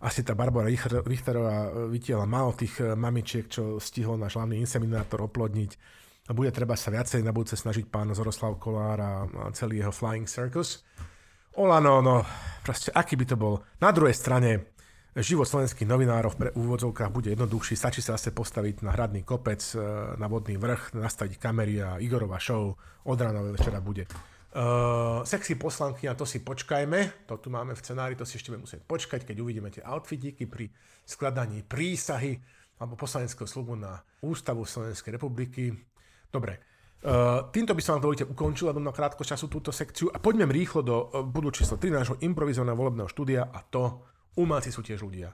[0.00, 5.20] asi tá Barbara Richter- Richterová vytiahla málo tých eh, mamičiek, čo stihol náš hlavný inseminátor
[5.20, 9.12] oplodniť a bude treba sa viacej na budúce snažiť pán Zoroslav Kolár a,
[9.50, 10.86] celý jeho Flying Circus.
[11.58, 12.22] Olano, no,
[12.62, 13.58] proste aký by to bol.
[13.82, 14.70] Na druhej strane,
[15.18, 19.82] život slovenských novinárov v úvodzovkách bude jednoduchší, stačí sa zase postaviť na hradný kopec, e,
[20.14, 24.06] na vodný vrch, nastaviť kamery a Igorova show od rána večera bude.
[24.50, 28.50] Uh, sexy poslanky, a to si počkajme, to tu máme v scenári, to si ešte
[28.50, 30.66] budeme musieť počkať, keď uvidíme tie outfitíky pri
[31.06, 32.34] skladaní prísahy
[32.82, 35.70] alebo poslaneckého slubu na Ústavu Slovenskej republiky.
[36.34, 36.58] Dobre,
[37.06, 40.82] uh, týmto by som vám dovolite ukončil na krátko času túto sekciu a poďme rýchlo
[40.82, 44.02] do uh, budú číslo 3 nášho improvizovaného volebného štúdia a to
[44.34, 45.30] umelci sú tiež ľudia.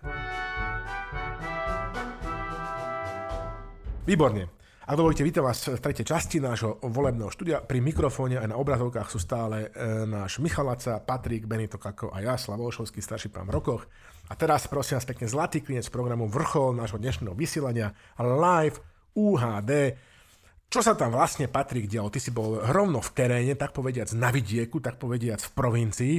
[4.04, 4.65] Výborne.
[4.86, 7.58] Ak dovolíte, vítam vás v tretej časti nášho volebného štúdia.
[7.58, 12.38] Pri mikrofóne aj na obrazovkách sú stále e, náš Michalaca, Patrik, Benito Kako a ja,
[12.38, 13.82] Slavošovský, starší pán v rokoch.
[14.30, 17.90] A teraz prosím vás pekne zlatý klinec programu Vrchol nášho dnešného vysielania
[18.22, 18.78] live
[19.18, 19.98] UHD.
[20.70, 22.06] Čo sa tam vlastne, Patrik, dialo?
[22.06, 26.14] Ty si bol rovno v teréne, tak povediac na vidieku, tak povediac v provincii.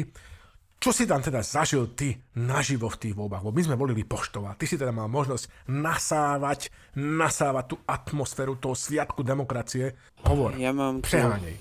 [0.78, 3.42] Čo si tam teda zažil ty naživo v tých voľbách?
[3.42, 4.54] Lebo my sme volili Poštova.
[4.54, 9.98] Ty si teda mal možnosť nasávať, nasávať tú atmosféru toho sviatku demokracie.
[10.22, 11.58] Hovor, ja mám prehánej.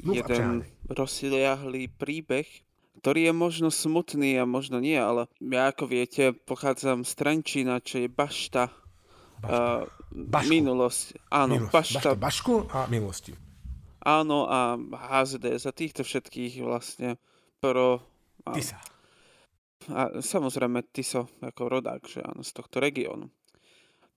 [0.00, 2.48] Jeden rozliahlý príbeh,
[3.04, 8.00] ktorý je možno smutný a možno nie, ale ja ako viete, pochádzam z Trenčína, čo
[8.04, 8.72] je bašta
[9.44, 9.84] Bašta.
[10.16, 11.20] Uh, minulosť.
[11.28, 11.74] Áno, Minulosť.
[11.74, 11.98] bašta.
[12.00, 12.10] bašta.
[12.16, 13.32] Bašku a minulosti.
[14.04, 17.16] Áno, a HZD za týchto všetkých vlastne
[17.60, 18.04] pro
[18.52, 18.76] Ty sa.
[19.92, 23.28] A samozrejme Tiso ako rodák, že áno, z tohto regiónu.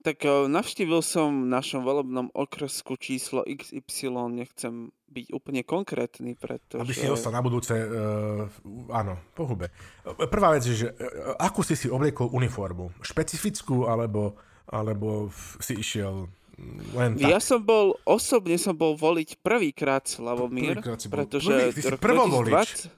[0.00, 6.84] Tak e, navštívil som v našom volebnom okresku číslo XY, nechcem byť úplne konkrétny, pretože...
[6.84, 8.44] Aby si dostal na budúce, uh,
[8.92, 9.72] áno, pohube.
[10.04, 12.92] Prvá vec je, že uh, akú si si obliekol uniformu?
[13.00, 14.36] Špecifickú, alebo,
[14.68, 15.32] alebo
[15.64, 16.28] si išiel
[16.92, 17.24] len tak?
[17.24, 21.80] Ja som bol, osobne som bol voliť prvýkrát Slavomír, Prvýkrát si bol pretože prvý, ty
[21.80, 22.68] si rok prvovolič.
[22.92, 22.97] 2020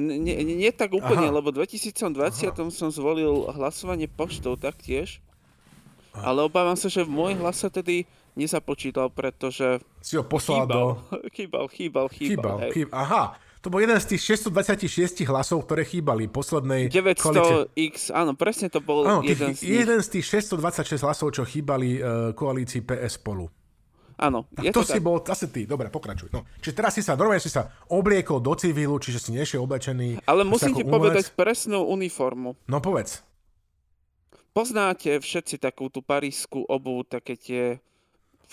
[0.00, 1.36] Nie, nie, tak úplne, Aha.
[1.36, 5.20] lebo v 2020 som zvolil hlasovanie poštou taktiež.
[6.16, 10.98] Ale obávam sa, že môj hlas sa tedy nezapočítal, pretože Si ho poslal do...
[11.30, 12.56] chýbal, chýbal, chýbal, chýbal.
[12.58, 12.94] Chýbal, chýbal.
[12.96, 13.24] Aha,
[13.60, 17.68] to bol jeden z tých 626 hlasov, ktoré chýbali poslednej koalície.
[17.76, 19.84] 900x, áno, presne to bol Áno, jeden tých, z nich.
[19.84, 23.52] jeden z tých 626 hlasov, čo chýbali uh, koalícii PS spolu.
[24.20, 25.04] Áno, Tak je to, to, si tak.
[25.04, 26.28] bol, zase ty, dobre, pokračuj.
[26.28, 26.44] No.
[26.60, 30.20] Čiže teraz si sa, normálne si sa obliekol do civilu, čiže si nešiel oblečený.
[30.28, 30.92] Ale si musím ti umelec.
[30.92, 32.52] povedať presnú uniformu.
[32.68, 33.24] No povedz.
[34.52, 37.62] Poznáte všetci takú tú parísku obu, také tie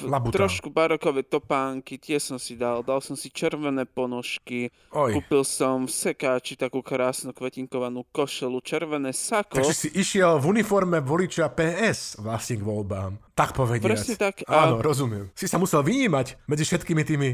[0.06, 0.46] Labuta.
[0.46, 2.86] trošku barokové topánky, tie som si dal.
[2.86, 5.18] Dal som si červené ponožky, Oj.
[5.18, 9.58] kúpil som v sekáči takú krásnu kvetinkovanú košelu, červené sako.
[9.58, 13.18] Takže si išiel v uniforme voliča PS vlastne k voľbám.
[13.34, 13.90] Tak povediac.
[13.98, 15.34] Presne tak, a- Áno, rozumiem.
[15.34, 17.30] Si sa musel vynímať medzi všetkými tými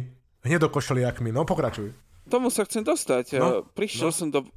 [0.47, 1.35] hnedokošeliakmi.
[1.35, 1.91] No pokračuj.
[2.23, 3.35] Tomu sa chcem dostať.
[3.35, 4.15] No, Prišiel no.
[4.15, 4.47] som do,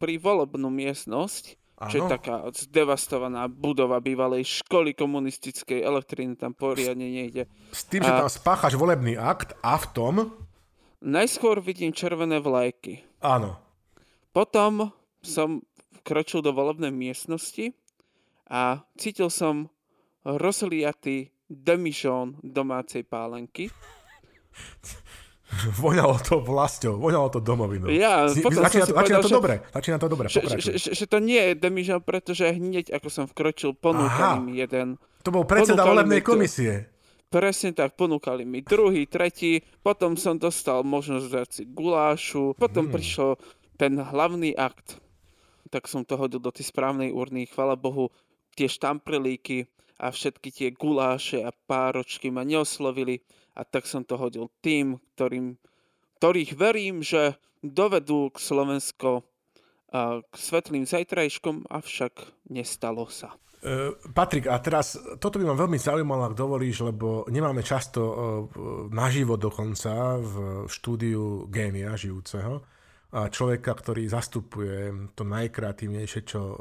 [0.00, 7.48] pri volebnú miestnosť, čo je taká zdevastovaná budova bývalej školy komunistickej, elektriny tam poriadne nejde.
[7.72, 10.14] S tým, že A- tam spáchaš volebný akt a v tom...
[11.00, 13.00] Najskôr vidím červené vlajky.
[13.24, 13.56] Áno.
[14.36, 14.92] Potom
[15.24, 15.64] som
[16.04, 17.72] vkročil do volebnej miestnosti
[18.44, 19.72] a cítil som
[20.28, 23.72] rozliatý demižón domácej pálenky.
[25.82, 27.88] Voňalo to vlastou, voňalo to domovinou.
[27.88, 30.70] Ja, Si- potom začína, to, začína povedal, to že- dobre, začína to dobre, Že, že,
[30.74, 34.58] že, že to nie je demižón, pretože hneď ako som vkročil, ponúkali Aha.
[34.58, 34.96] jeden.
[35.20, 36.88] To bol predseda volebnej komisie.
[37.26, 42.92] Presne tak, ponúkali mi druhý, tretí, potom som dostal možnosť dať si gulášu, potom Hmm.
[42.92, 43.30] prišiel
[43.76, 44.98] ten hlavný akt.
[45.66, 48.10] Tak som to hodil do tej správnej urny, chvala Bohu,
[48.52, 53.22] tie štamprilíky a všetky tie guláše a páročky ma neoslovili
[53.60, 55.60] a tak som to hodil tým, ktorým,
[56.16, 59.28] ktorých verím, že dovedú k Slovensko
[59.90, 63.34] k svetlým zajtrajškom, avšak nestalo sa.
[63.60, 68.14] Uh, Patrik, a teraz toto by ma veľmi zaujímalo, ak dovolíš, lebo nemáme často uh,
[68.88, 72.64] naživo dokonca v štúdiu génia žijúceho
[73.12, 76.56] a človeka, ktorý zastupuje to najkreatívnejšie, čo uh,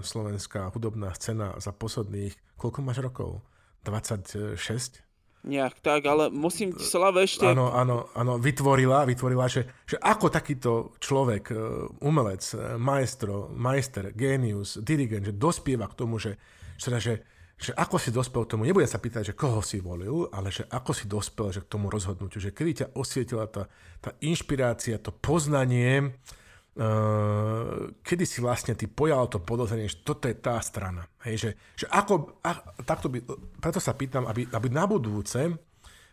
[0.00, 3.44] slovenská hudobná scéna za posledných, koľko máš rokov?
[3.84, 5.07] 26?
[5.46, 7.46] Nejak tak, ale musím ti Slave ešte...
[7.46, 11.56] Áno, áno, áno, vytvorila, vytvorila, že, že ako takýto človek, e,
[12.02, 16.34] umelec, e, maestro, majster, genius, dirigent, že dospieva k tomu, že,
[16.74, 17.14] že, že,
[17.54, 20.66] že ako si dospel k tomu, nebudem sa pýtať, že koho si volil, ale že
[20.66, 23.70] ako si dospel že k tomu rozhodnutiu, že kedy ťa osvietila tá,
[24.02, 26.18] tá inšpirácia, to poznanie,
[28.06, 31.10] kedy si vlastne ty pojal to podozrenie, že toto je tá strana.
[31.26, 32.54] Hej, že, že ako, a,
[32.86, 33.18] takto by,
[33.58, 35.58] preto sa pýtam, aby, aby na budúce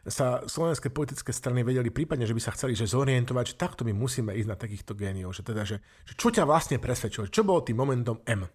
[0.06, 3.94] sa slovenské politické strany vedeli prípadne, že by sa chceli že zorientovať, že takto my
[3.94, 5.34] musíme ísť na takýchto géniov.
[5.38, 7.30] Že teda, že, že čo ťa vlastne presvedčilo?
[7.30, 8.50] Čo bolo tým momentom M?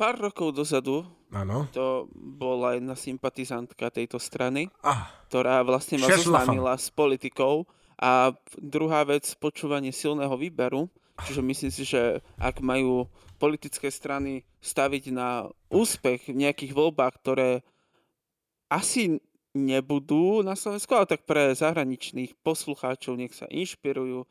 [0.00, 1.68] pár rokov dozadu Áno.
[1.76, 7.68] to bola jedna sympatizantka tejto strany, Ah, ktorá vlastne ma zoznámila s politikou.
[8.00, 10.88] A druhá vec, počúvanie silného výberu.
[11.20, 13.04] Čiže myslím si, že ak majú
[13.36, 17.60] politické strany staviť na úspech v nejakých voľbách, ktoré
[18.72, 19.20] asi
[19.52, 24.24] nebudú na Slovensku, ale tak pre zahraničných poslucháčov nech sa inšpirujú,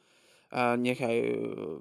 [0.50, 1.30] a nech aj e,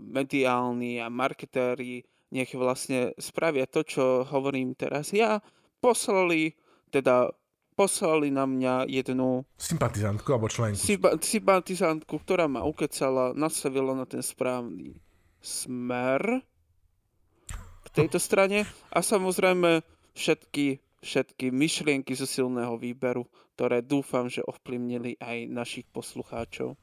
[0.05, 5.41] mediálni a marketéri nech vlastne spravia to, čo hovorím teraz ja.
[5.81, 6.53] Poslali,
[6.93, 7.33] teda
[7.79, 10.83] poslali na mňa jednu sympatizantku alebo členku.
[10.83, 14.99] syba- sympatizantku, ktorá ma ukecala, nastavila na ten správny
[15.39, 16.43] smer
[17.87, 19.87] k tejto strane a samozrejme
[20.19, 26.75] všetky, všetky myšlienky zo silného výberu, ktoré dúfam, že ovplyvnili aj našich poslucháčov.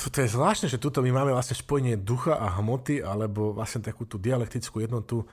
[0.00, 4.08] Toto je zvláštne, že tuto my máme vlastne spojenie ducha a hmoty, alebo vlastne takú
[4.08, 5.28] tú dialektickú jednotu,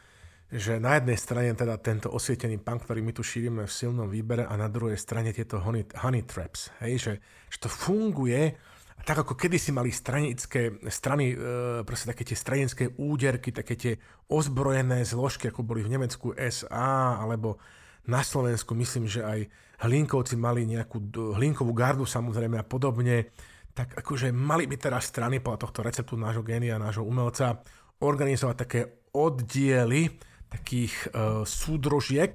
[0.47, 4.47] že na jednej strane teda tento osvietený punk, ktorý my tu šírime v silnom výbere
[4.47, 7.13] a na druhej strane tieto honey, honey traps, hej, že,
[7.51, 8.55] že to funguje
[8.97, 13.93] a tak ako kedysi mali stranické strany, e, proste také tie stranické úderky, také tie
[14.31, 17.59] ozbrojené zložky, ako boli v Nemecku SA, alebo
[18.07, 19.39] na Slovensku myslím, že aj
[19.83, 23.29] Hlinkovci mali nejakú hlinkovú gardu samozrejme a podobne,
[23.77, 27.61] tak akože mali by teraz strany podľa tohto receptu nášho génia, nášho umelca
[28.01, 28.81] organizovať také
[29.13, 30.17] oddiely
[30.47, 32.33] takých uh, súdrožiek,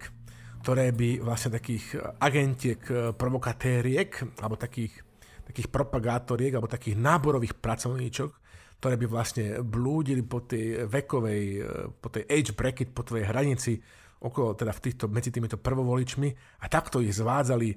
[0.62, 4.94] ktoré by vlastne takých agentiek, eh, provokatériek, alebo takých,
[5.42, 8.30] takých propagátoriek, alebo takých náborových pracovníčok,
[8.78, 11.66] ktoré by vlastne blúdili po tej vekovej,
[11.98, 13.74] po tej age bracket, po tvojej hranici,
[14.22, 16.30] okolo, teda v týchto, medzi týmito prvovoličmi.
[16.62, 17.74] A takto ich zvádzali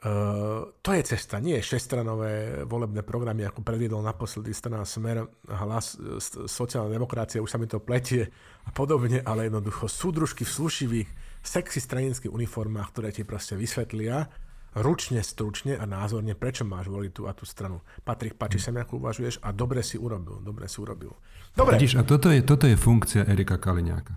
[0.00, 6.40] Uh, to je cesta, nie šestranové volebné programy, ako predviedol naposledy strana Smer, hlas, s-
[6.48, 8.32] sociálna demokracia, už sa mi to pletie
[8.64, 11.08] a podobne, ale jednoducho súdružky v slušivých,
[11.44, 14.32] sexy stranických uniformách, ktoré ti proste vysvetlia
[14.72, 17.84] ručne, stručne a názorne, prečo máš voliť tú a tú stranu.
[18.00, 21.12] Patrik, páči sa mi, ako uvažuješ a dobre si urobil, dobre si urobil.
[21.52, 24.16] Dobre, Vidíš, a toto je, toto je funkcia Erika Kaliňáka.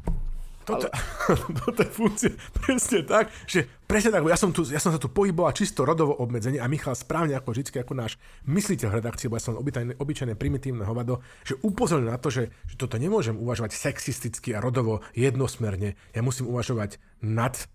[0.63, 0.87] Toto,
[1.63, 5.11] toto je funkcia presne tak, že presne tak, ja som, tu, ja som sa tu
[5.11, 8.15] pohyboval čisto rodovo obmedzenie a Michal správne ako vždy, ako náš
[8.47, 12.49] mysliteľ v redakcii, bo ja som obyčajné, obyčajné primitívne hovado, že upozoril na to, že,
[12.67, 15.99] že toto nemôžem uvažovať sexisticky a rodovo jednosmerne.
[16.15, 17.65] Ja musím uvažovať nad e,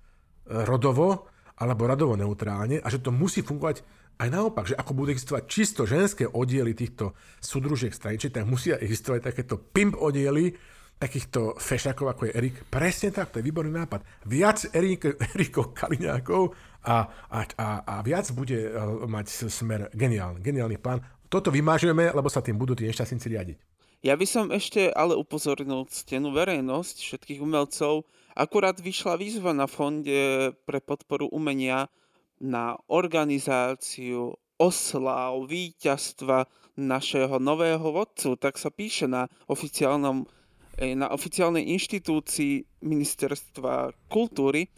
[0.65, 1.29] rodovo
[1.59, 3.83] alebo rodovo neutrálne a že to musí fungovať
[4.19, 9.31] aj naopak, že ako budú existovať čisto ženské oddiely týchto súdružiek straničiek, tak musia existovať
[9.31, 10.59] takéto pimp oddiely,
[10.99, 12.57] takýchto fešakov, ako je Erik.
[12.67, 14.03] Presne tak, to je výborný nápad.
[14.27, 16.53] Viac Erik, Erikov Kaliňákov
[16.85, 18.75] a, a, a, a viac bude eh,
[19.07, 21.01] mať smer geniálny, geniálny plán.
[21.31, 23.59] Toto vymážeme, lebo sa tým budú tí nešťastníci riadiť.
[23.99, 28.07] Ja by som ešte ale upozornil ctenú verejnosť všetkých umelcov.
[28.39, 31.91] Akurát vyšla výzva na Fonde pre podporu umenia
[32.39, 36.47] na organizáciu oslav víťazstva
[36.79, 38.39] našeho nového vodcu.
[38.39, 40.31] Tak sa píše na oficiálnom
[40.79, 44.71] na oficiálnej inštitúcii Ministerstva kultúry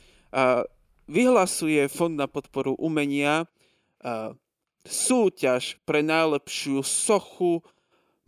[1.11, 3.45] vyhlasuje Fond na podporu umenia
[4.81, 7.61] súťaž pre najlepšiu sochu,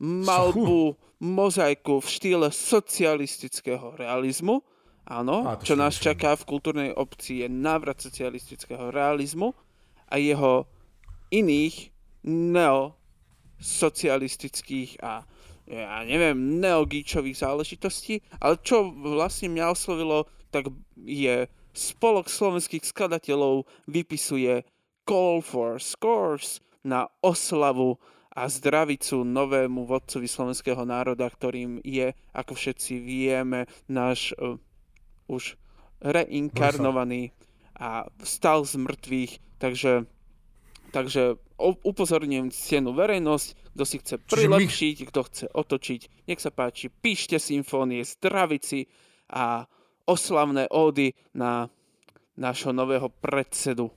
[0.03, 4.61] malbu, mozaiku v štýle socialistického realizmu.
[5.03, 9.51] Áno, Á, čo nás čaká v kultúrnej obci je návrat socialistického realizmu
[10.07, 10.67] a jeho
[11.35, 11.91] iných
[12.23, 15.27] neosocialistických a
[15.67, 20.69] ja neviem, neogíčových záležitostí, ale čo vlastne mňa oslovilo, tak
[21.07, 24.67] je spolok slovenských skladateľov vypisuje
[25.09, 27.97] Call for Scores na oslavu
[28.33, 34.57] a zdravicu novému vodcovi slovenského národa, ktorým je, ako všetci vieme, náš uh,
[35.29, 35.57] už
[36.01, 37.31] reinkarnovaný
[37.77, 40.09] a vstal z mŕtvych, takže
[40.93, 46.51] Takže upozorňujem cenu verejnosť, kto si chce Čiže my- prilepšiť, kto chce otočiť, nech sa
[46.51, 48.91] páči, píšte symfónie, zdravici
[49.31, 49.65] a
[50.05, 51.71] oslavné ódy na
[52.35, 53.93] nášho nového predsedu.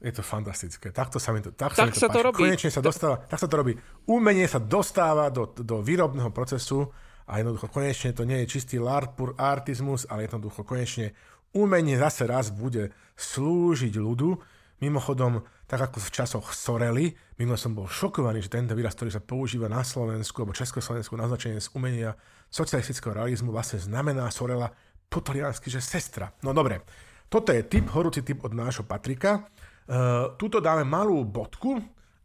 [0.00, 0.88] Je to fantastické.
[0.90, 2.24] Takto sa mi to, tak Tak sa, mi to sa to páči.
[2.24, 2.40] robí.
[2.40, 3.72] Konečne sa dostáva, tak sa to robí.
[4.08, 6.88] Umenie sa dostáva do, do výrobného procesu
[7.28, 11.12] a jednoducho konečne to nie je čistý art, pur artizmus, ale jednoducho konečne
[11.52, 14.40] umenie zase raz bude slúžiť ľudu.
[14.80, 19.20] Mimochodom, tak ako v časoch Sorely, minule som bol šokovaný, že tento výraz, ktorý sa
[19.20, 22.16] používa na Slovensku alebo Československu na označenie z umenia
[22.48, 24.72] socialistického realizmu vlastne znamená Sorela
[25.06, 26.32] po taliansky, že sestra.
[26.40, 26.80] No dobre,
[27.28, 29.46] toto je tip, horúci tip od nášho Patrika.
[29.90, 31.78] Uh, tuto dáme malú bodku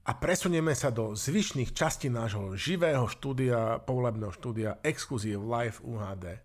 [0.05, 6.41] a presunieme sa do zvyšných častí nášho živého štúdia, povolebného štúdia Exclusive Live UHD.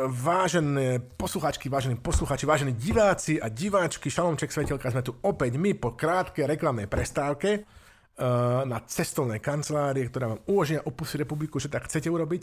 [0.00, 5.92] Vážené posluchačky, vážení posluchači, vážení diváci a diváčky, Šalomček Svetelka, sme tu opäť my po
[5.92, 12.08] krátkej reklamnej prestávke uh, na cestovnej kancelárii, ktorá vám umožňuje opustiť republiku, že tak chcete
[12.08, 12.42] urobiť,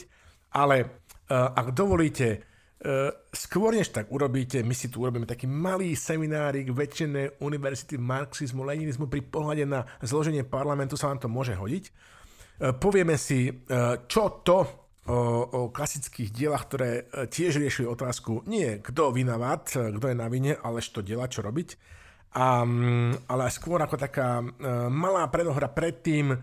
[0.54, 5.98] ale uh, ak dovolíte, uh, skôr než tak urobíte, my si tu urobíme taký malý
[5.98, 11.90] seminárik väčšinej univerzity marxizmu, leninizmu pri pohľade na zloženie parlamentu sa vám to môže hodiť.
[12.58, 13.54] Povieme si,
[14.10, 19.96] čo to o, o klasických dielach, ktoré e, tiež riešili otázku nie kto vinavat, e,
[19.96, 21.70] kto je na vine, ale čo delať, čo robiť.
[22.38, 26.38] A, mm, ale skôr ako taká uh, malá predohra predtým uh,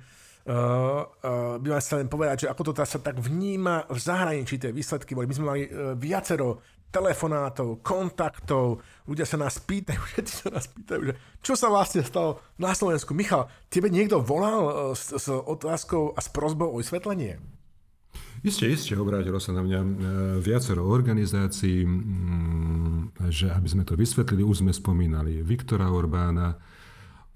[0.50, 5.14] uh, by sa len povedať, že ako to sa tak vníma v zahraničí tie výsledky
[5.14, 5.28] boli.
[5.28, 11.00] My sme mali uh, viacero telefonátov, kontaktov, ľudia sa nás pýtajú, všetci sa nás pýtajú,
[11.12, 13.14] že čo sa vlastne stalo na Slovensku.
[13.14, 17.38] Michal, tebe niekto volal uh, s, s otázkou a s prozbou o vysvetlenie?
[18.44, 19.88] Isté, isté, obrátilo sa na mňa e,
[20.44, 21.80] viacero organizácií,
[23.32, 26.52] že aby sme to vysvetlili, už sme spomínali Viktora Orbána,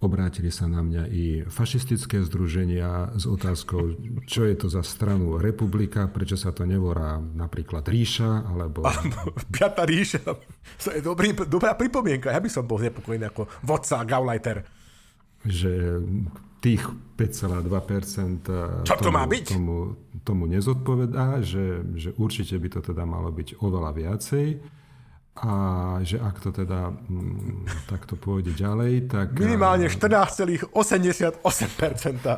[0.05, 3.97] obrátili sa na mňa i fašistické združenia s otázkou,
[4.29, 8.85] čo je to za stranu republika, prečo sa to nevorá napríklad ríša, alebo...
[9.57, 10.23] Piatá ríša.
[10.85, 12.31] To je dobrý, dobrá pripomienka.
[12.31, 14.61] Ja by som bol znepokojený ako vodca Gauleiter.
[15.43, 16.05] Že
[16.59, 16.83] tých
[17.19, 19.47] 5,2% Čo to tomu, má byť?
[19.55, 24.47] Tomu, tomu nezodpovedá, že, že určite by to teda malo byť oveľa viacej
[25.39, 25.55] a
[26.03, 29.39] že ak to teda m, mm, takto pôjde ďalej, tak...
[29.39, 30.75] Minimálne 14,88%.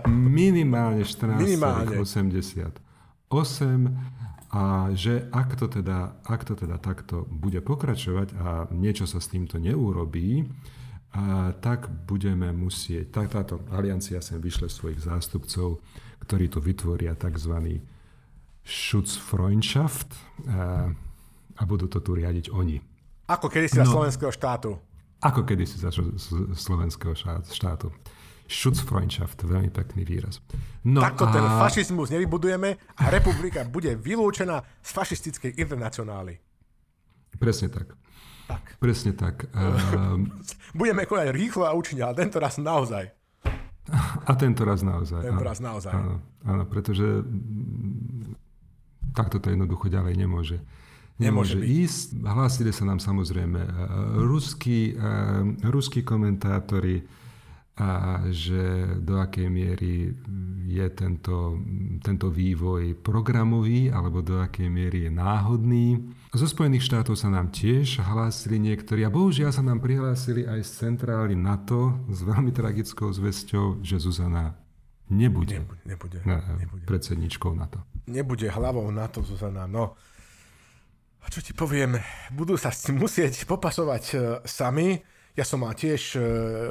[0.05, 2.77] Minimálne 14,88.
[4.51, 9.31] A že ak to, teda, ak to teda takto bude pokračovať a niečo sa s
[9.31, 10.43] týmto neurobí,
[11.11, 15.83] a tak budeme musieť, tak táto aliancia sem vyšle svojich zástupcov,
[16.23, 17.83] ktorí tu vytvoria tzv.
[18.63, 20.15] Schutzfreundschaft
[20.47, 20.95] a,
[21.59, 22.79] a budú to tu riadiť oni.
[23.27, 24.79] Ako kedysi za no, slovenského štátu.
[25.19, 25.91] Ako kedysi za
[26.55, 27.19] slovenského
[27.51, 27.91] štátu.
[28.51, 30.43] Schutzfreundschaft, veľmi pekný výraz.
[30.87, 31.35] No Takto a...
[31.35, 36.39] ten fašizmus nevybudujeme a republika bude vylúčená z fašistickej internacionály.
[37.39, 37.95] Presne tak.
[38.51, 38.65] Tak.
[38.83, 39.47] Presne tak.
[39.55, 40.27] Uh,
[40.81, 43.15] Budeme konať rýchlo a účinne, ale tento raz naozaj.
[44.27, 45.23] A tento raz naozaj.
[45.23, 45.95] Tento raz naozaj.
[45.95, 47.23] Áno, áno pretože
[49.15, 50.59] takto to jednoducho ďalej nemôže.
[51.21, 52.07] Nemôže, nemôže ísť.
[52.23, 53.71] Hlásili sa nám samozrejme uh,
[54.25, 57.05] ruskí, uh, ruskí komentátori,
[57.81, 60.13] a že do akej miery
[60.69, 61.57] je tento,
[62.05, 65.87] tento vývoj programový alebo do akej miery je náhodný.
[66.31, 70.71] Zo Spojených štátov sa nám tiež hlásili niektorí a bohužiaľ sa nám prihlásili aj z
[70.87, 74.55] centrály NATO s veľmi tragickou zväzťou, že Zuzana
[75.09, 76.19] nebude, nebude, nebude,
[76.61, 76.85] nebude.
[76.85, 77.81] predsedničkou NATO.
[78.07, 79.97] Nebude hlavou NATO Zuzana, no.
[81.21, 82.01] A čo ti poviem,
[82.33, 85.01] budú sa musieť popasovať uh, sami,
[85.41, 86.23] ja som mal tiež uh,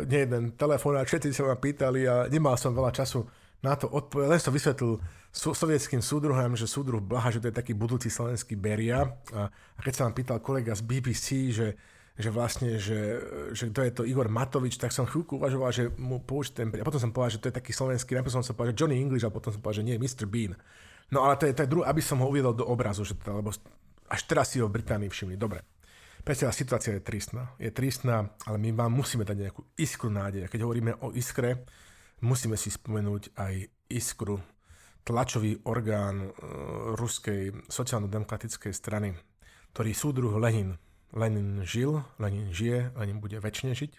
[0.06, 3.26] nejeden telefón a všetci sa ma pýtali a nemal som veľa času
[3.66, 4.30] na to odpovedať.
[4.30, 5.02] Len som vysvetlil
[5.34, 9.10] so, sovietským súdruhom, že súdruh Blaha, že to je taký budúci slovenský Beria.
[9.34, 11.68] A, a keď sa vám pýtal kolega z BBC, že,
[12.16, 13.20] že vlastne, že,
[13.52, 16.68] že kto je to Igor Matovič, tak som chvíľku uvažoval, že mu použiť ten...
[16.78, 19.02] A potom som povedal, že to je taký slovenský, najprv som sa povedal, že Johnny
[19.02, 20.24] English, a potom som povedal, že nie, Mr.
[20.30, 20.56] Bean.
[21.10, 23.34] No ale to je, to je druhé, aby som ho uviedol do obrazu, že to,
[23.34, 23.50] lebo
[24.10, 25.36] až teraz si ho v Británii všimli.
[25.36, 25.66] Dobre.
[26.20, 27.56] Presne, situácia je tristná.
[27.58, 30.52] Je tristná, ale my vám musíme dať nejakú iskru nádeje.
[30.52, 31.64] Keď hovoríme o iskre,
[32.22, 33.54] musíme si spomenúť aj
[33.90, 34.38] iskru,
[35.08, 36.32] tlačový orgán uh,
[36.94, 39.16] ruskej sociálno-demokratickej strany,
[39.74, 40.78] ktorý súdruh Lenin,
[41.18, 43.92] Lenin žil, Lenin žije, Lenin bude väčšine žiť,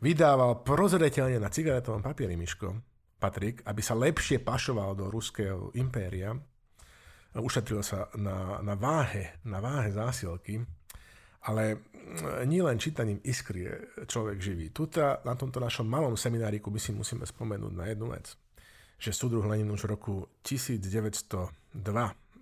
[0.00, 2.72] vydával prozreteľne na cigaretovom papieri, Miško,
[3.20, 6.32] Patrik, aby sa lepšie pašoval do ruského impéria,
[7.36, 10.64] ušetril sa na, na váhe, na váhe zásilky,
[11.46, 13.74] ale mm, nie len čítaním iskry je
[14.10, 14.74] človek živý.
[14.74, 18.34] Tuto na tomto našom malom semináriku my si musíme spomenúť na jednu vec,
[18.98, 21.54] že súdruh Lenin už v roku 1902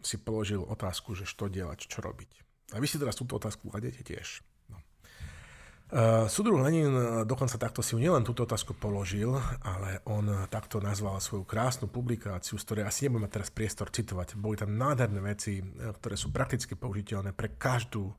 [0.05, 2.31] si položil otázku, že čo delať, čo robiť.
[2.73, 4.45] A vy si teraz túto otázku kladete tiež.
[4.69, 4.81] No.
[5.93, 9.33] Uh, Lenin dokonca takto si nielen túto otázku položil,
[9.65, 14.37] ale on takto nazval svoju krásnu publikáciu, z ktorej asi nebudeme teraz priestor citovať.
[14.37, 15.61] Boli tam nádherné veci,
[16.01, 18.13] ktoré sú prakticky použiteľné pre každú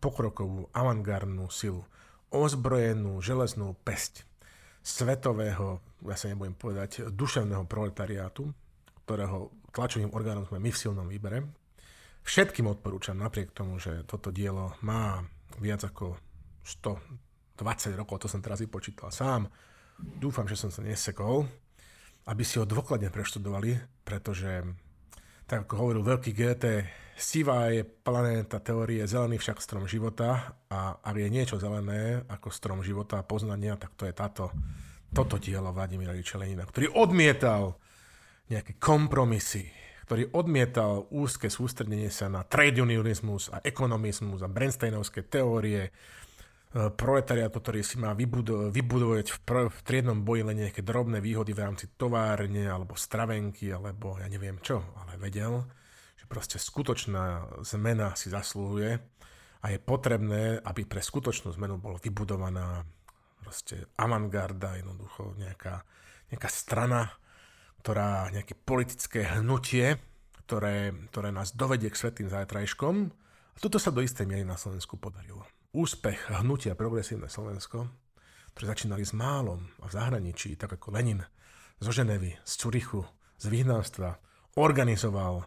[0.00, 1.84] pokrokovú avantgardnú silu,
[2.32, 4.24] ozbrojenú železnú pesť
[4.80, 8.48] svetového, ja sa nebudem povedať, duševného proletariátu,
[9.04, 11.44] ktorého tlačovým orgánom sme my v silnom výbere.
[12.24, 15.20] Všetkým odporúčam, napriek tomu, že toto dielo má
[15.60, 16.16] viac ako
[16.64, 19.48] 120 rokov, to som teraz vypočítal sám,
[19.98, 21.44] dúfam, že som sa nesekol,
[22.28, 24.64] aby si ho dôkladne preštudovali, pretože
[25.50, 26.64] tak ako hovoril veľký GT,
[27.20, 32.80] sivá je planéta teórie, zelený však strom života a ak je niečo zelené ako strom
[32.80, 34.48] života a poznania, tak to je táto,
[35.12, 37.76] toto dielo Vladimíra Lenina, ktorý odmietal
[38.48, 39.68] nejaké kompromisy,
[40.08, 45.92] ktorý odmietal úzke sústredenie sa na trade unionizmus a ekonomizmus a Bernsteinovské teórie,
[46.70, 51.18] E, proletariátu, ktorý si má vybudo- vybudovať v, pr- v triednom boji len nejaké drobné
[51.18, 55.66] výhody v rámci továrne alebo stravenky alebo ja neviem čo, ale vedel,
[56.30, 59.02] proste skutočná zmena si zaslúhuje
[59.60, 62.86] a je potrebné, aby pre skutočnú zmenu bola vybudovaná
[63.42, 65.82] proste avantgarda, jednoducho nejaká,
[66.30, 67.10] nejaká strana,
[67.82, 69.98] ktorá, nejaké politické hnutie,
[70.46, 72.94] ktoré, ktoré nás dovedie k svetým zajtrajškom.
[73.50, 77.86] A toto sa do istej miery na Slovensku podarilo úspech hnutia Progresívne Slovensko,
[78.54, 81.22] ktoré začínali s málom a v zahraničí, tak ako Lenin
[81.78, 83.06] zo Ženevy, z Curichu,
[83.38, 84.18] z vyhnanstva,
[84.58, 85.46] organizoval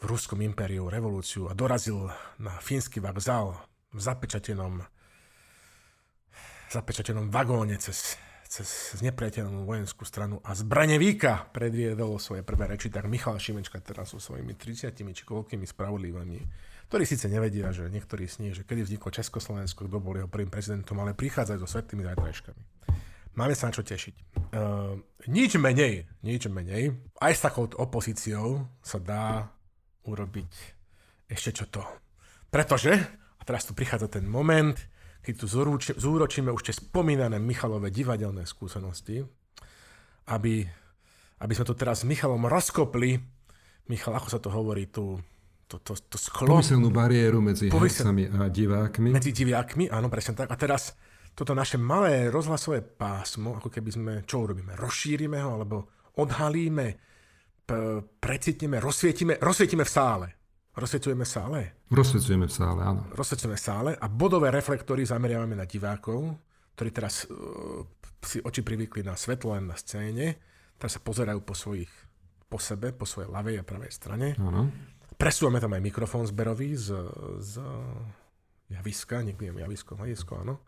[0.00, 3.54] v Ruskom impériu revolúciu a dorazil na fínsky vokzál
[3.94, 4.82] v zapečatenom,
[6.70, 8.18] zapečatenom vagóne cez,
[8.50, 14.10] cez nepriateľnú vojenskú stranu a zbrane Víka predviedol svoje prvé reči, tak Michal Šimečka teraz
[14.12, 19.10] so svojimi 30 či koľkými spravodlivými ktorí síce nevedia, že niektorí sní, že kedy vzniklo
[19.10, 22.62] Československo, kto bol jeho prvým prezidentom, ale prichádzajú so svetými zajtrajškami.
[23.34, 24.14] Máme sa na čo tešiť.
[24.54, 24.94] Uh,
[25.26, 29.50] nič menej, nič menej, aj s takouto opozíciou sa dá
[30.04, 30.52] urobiť
[31.28, 31.82] ešte čo to.
[32.52, 32.92] Pretože,
[33.38, 34.76] a teraz tu prichádza ten moment,
[35.24, 35.46] keď tu
[35.96, 39.24] zúročíme už tie spomínané Michalové divadelné skúsenosti,
[40.28, 40.64] aby,
[41.40, 43.16] aby sme to teraz s Michalom rozkopli.
[43.88, 45.16] Michal, ako sa to hovorí tu,
[45.68, 46.60] to, to, to sklo...
[46.60, 48.04] Pomyselnú bariéru medzi Pomysel...
[48.04, 49.08] hercami a divákmi.
[49.16, 50.52] Medzi divákmi, áno, presne tak.
[50.52, 50.92] A teraz
[51.32, 54.76] toto naše malé rozhlasové pásmo, ako keby sme, čo urobíme?
[54.76, 55.76] Rozšírime ho, alebo
[56.20, 57.13] odhalíme,
[58.20, 60.28] precitneme, rozsvietime, rozsvietime v sále.
[60.74, 61.58] Rozsvietujeme v sále?
[61.86, 63.06] Rozsvietujeme v sále, áno.
[63.14, 66.34] Rozsvietujeme v sále a bodové reflektory zameriavame na divákov,
[66.74, 67.86] ktorí teraz uh,
[68.18, 70.34] si oči privykli na svetlo len na scéne,
[70.74, 71.90] teraz sa pozerajú po svojich,
[72.50, 74.34] po sebe, po svojej ľavej a pravej strane.
[74.34, 74.68] Áno
[75.14, 76.90] Presúvame tam aj mikrofón zberový z,
[77.38, 77.62] z
[78.66, 80.58] javiska, niekde je javisko, hľadisko, áno.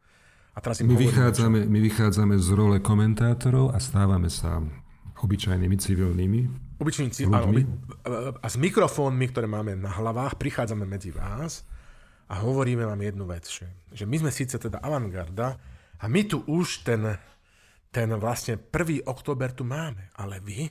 [0.55, 4.63] A teraz my, vychádzame, my vychádzame z role komentátorov a stávame sa
[5.23, 7.65] obyčajnými civilnými Obyčajní civilní.
[8.43, 11.65] A s mikrofónmi, ktoré máme na hlavách, prichádzame medzi vás
[12.29, 13.65] a hovoríme vám jednu vec, že,
[13.97, 15.57] že my sme síce teda avantgarda
[15.97, 17.17] a my tu už ten,
[17.89, 19.09] ten vlastne 1.
[19.09, 20.69] október tu máme, ale vy,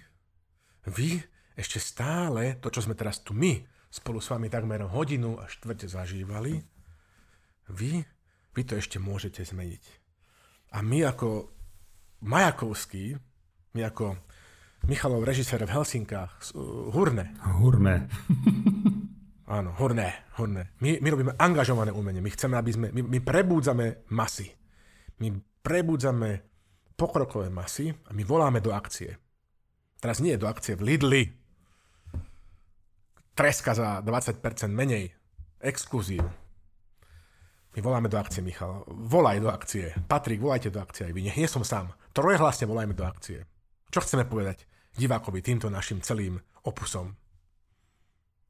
[0.86, 1.26] vy
[1.58, 5.90] ešte stále to, čo sme teraz tu my spolu s vami takmer hodinu a štvrte
[5.90, 6.62] zažívali,
[7.74, 8.06] vy,
[8.54, 9.84] vy to ešte môžete zmeniť.
[10.78, 11.50] A my ako
[12.22, 13.18] Majakovský,
[13.74, 14.22] my ako
[14.86, 16.54] Michalov režisér v Helsinkách,
[16.94, 17.34] Hurne.
[17.58, 18.06] Hurme.
[19.58, 20.78] Áno, Hurne, Hurne.
[20.78, 22.22] My, my robíme angažované umenie.
[22.22, 24.54] My chceme, aby sme, my, my prebúdzame masy.
[25.18, 25.34] My
[25.66, 26.46] prebúdzame
[26.94, 29.18] pokrokové masy a my voláme do akcie.
[29.98, 31.24] Teraz nie do akcie v Lidli,
[33.34, 34.38] treska za 20%
[34.70, 35.10] menej.
[35.66, 36.22] Exkluzív.
[37.74, 38.86] My voláme do akcie, Michal.
[38.86, 39.98] Volaj do akcie.
[40.06, 41.26] Patrik, volajte do akcie aj vy.
[41.26, 41.90] Nech nie som sám.
[42.14, 43.50] Trojhlasne volajme do akcie.
[43.90, 47.16] Čo chceme povedať divákovi týmto našim celým opusom?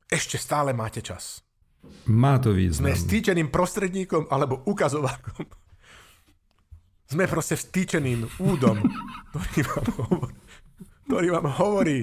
[0.05, 1.41] Ešte stále máte čas.
[2.09, 2.89] Má to význam.
[2.89, 5.45] Sme stýčeným prostredníkom alebo ukazovákom.
[7.05, 8.81] Sme proste vstýčeným údom,
[9.29, 10.35] ktorý vám hovorí,
[11.05, 11.97] ktorý vám hovorí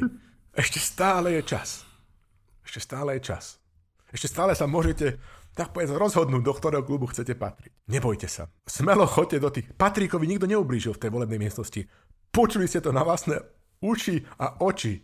[0.52, 1.88] ešte stále je čas.
[2.62, 3.56] Ešte stále je čas.
[4.12, 5.16] Ešte stále sa môžete,
[5.56, 7.72] tak povedz, rozhodnúť, do ktorého klubu chcete patriť.
[7.88, 8.52] Nebojte sa.
[8.68, 9.72] Smelo chodte do tých.
[9.72, 11.88] Patríkovi nikto neublížil v tej volebnej miestnosti.
[12.28, 13.40] Počuli ste to na vlastné
[13.82, 15.02] uši a oči.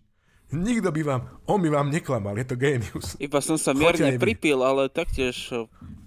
[0.49, 3.21] Nikto by vám, on by vám neklamal, je to genius.
[3.21, 5.53] Iba som sa mierne pripil, ale taktiež...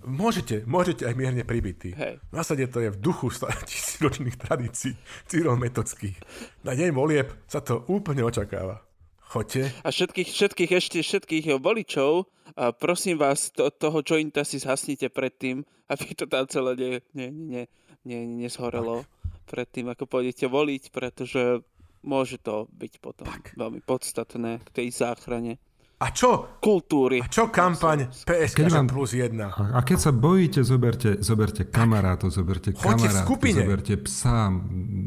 [0.02, 1.94] Môžete, môžete aj mierne pribitý.
[1.94, 2.18] Hej.
[2.34, 3.30] V zásade to je v duchu
[3.70, 4.98] tisíročných tradícií
[5.30, 6.18] Cyril Metodských.
[6.66, 8.82] Na deň volieb sa to úplne očakáva.
[9.30, 9.70] Choďte.
[9.86, 12.26] A všetkých, všetkých ešte, všetkých voličov,
[12.58, 17.28] a prosím vás, to, toho jointa si zhasnite predtým, aby to tam celé ne, ne,
[17.32, 17.64] ne,
[18.04, 19.08] ne, neshorelo
[19.48, 21.64] predtým, ako pôjdete voliť, pretože
[22.02, 23.54] môže to byť potom tak.
[23.58, 25.62] veľmi podstatné k tej záchrane.
[26.02, 26.58] A čo?
[26.58, 27.22] Kultúry.
[27.22, 29.38] A čo kampaň PSK vám, plus 1?
[29.38, 34.50] A, keď sa bojíte, zoberte, zoberte kamarátov, zoberte kamarátov, zoberte psa,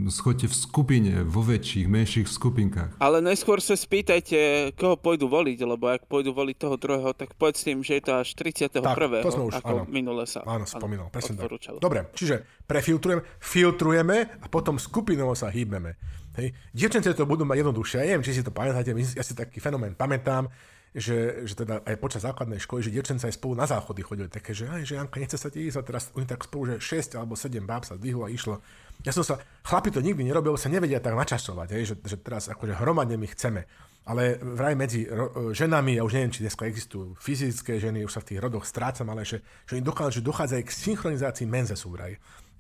[0.07, 3.03] schoďte v skupine, vo väčších, menších skupinkách.
[3.03, 7.75] Ale najskôr sa spýtajte, koho pôjdu voliť, lebo ak pôjdu voliť toho druhého, tak povedzte
[7.75, 8.87] im, že je to až 31.
[8.87, 8.95] Tak,
[9.27, 9.91] to sme už, ako áno.
[9.91, 11.59] minule sa Áno, spomínal, presne tak.
[11.83, 16.23] Dobre, čiže prefiltrujeme, filtrujeme a potom skupinovo sa hýbeme.
[16.35, 16.51] Hej.
[16.75, 17.97] Dievčence to budú mať jednoduchšie.
[18.03, 20.51] Ja neviem, či si to pamätáte, ja si taký fenomén pamätám
[20.95, 24.55] že, že teda aj počas základnej školy, že dievčenca aj spolu na záchody chodili také,
[24.55, 27.19] že, aj, že Janka, nechce sa ti ísť a teraz oni tak spolu, že 6
[27.19, 28.63] alebo 7 báb sa zdvihlo a išlo.
[29.03, 32.47] Ja som sa, chlapi to nikdy nerobil, sa nevedia tak načasovať, hej, že, že teraz
[32.47, 33.67] akože hromadne my chceme.
[34.07, 38.23] Ale vraj medzi ro, ženami, ja už neviem, či dneska existujú fyzické ženy, už sa
[38.23, 42.15] v tých rodoch strácam, ale že, že dochádza, že dochádza aj k synchronizácii menzesu vraj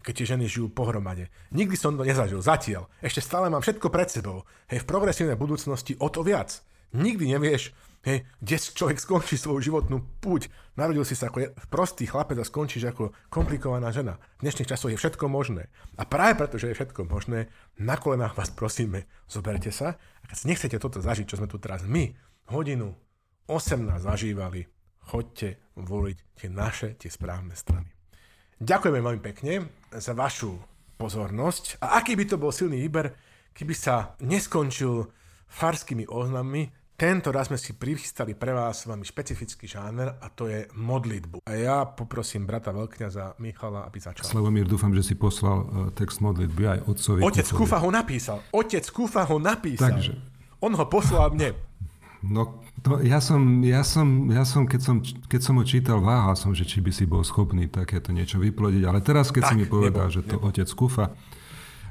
[0.04, 1.32] keď tie ženy žijú pohromade.
[1.56, 2.92] Nikdy som to nezažil, zatiaľ.
[3.00, 4.44] Ešte stále mám všetko pred sebou.
[4.68, 6.60] Hej, v progresívnej budúcnosti o to viac.
[6.92, 7.72] Nikdy nevieš,
[8.04, 10.52] hej, kde človek skončí svoju životnú púť.
[10.76, 14.20] Narodil si sa ako prostý chlapec a skončíš ako komplikovaná žena.
[14.38, 15.72] V dnešných časoch je všetko možné.
[15.96, 17.50] A práve preto, že je všetko možné,
[17.80, 19.96] na kolenách vás prosíme, zoberte sa.
[20.22, 22.12] A keď nechcete toto zažiť, čo sme tu teraz my,
[22.52, 22.94] hodinu
[23.48, 24.68] 18 zažívali,
[25.10, 27.90] choďte voliť tie naše, tie správne strany.
[28.62, 29.66] Ďakujeme veľmi pekne
[29.98, 30.58] za vašu
[30.96, 31.82] pozornosť.
[31.82, 33.14] A aký by to bol silný výber,
[33.54, 35.06] keby sa neskončil
[35.50, 40.70] farskými oznami, tento raz sme si prichystali pre vás veľmi špecifický žáner a to je
[40.78, 41.42] modlitbu.
[41.42, 44.22] A ja poprosím brata veľkňaza Michala, aby začal.
[44.22, 47.18] Slavomír, dúfam, že si poslal e, text modlitby aj otcovi.
[47.26, 47.50] Otec.
[47.50, 48.38] Kufa ho napísal.
[48.54, 49.90] Otec Kufa ho napísal.
[49.90, 50.12] Takže.
[50.62, 51.58] On ho poslal mne.
[52.22, 56.36] No, to ja som, ja som, ja som, keď som, keď som ho čítal, váhal
[56.36, 59.54] som, že či by si bol schopný takéto niečo vyplodiť, ale teraz, keď tak, si
[59.56, 60.52] mi povedal, nebol, že to nebol.
[60.52, 61.06] otec Kufa,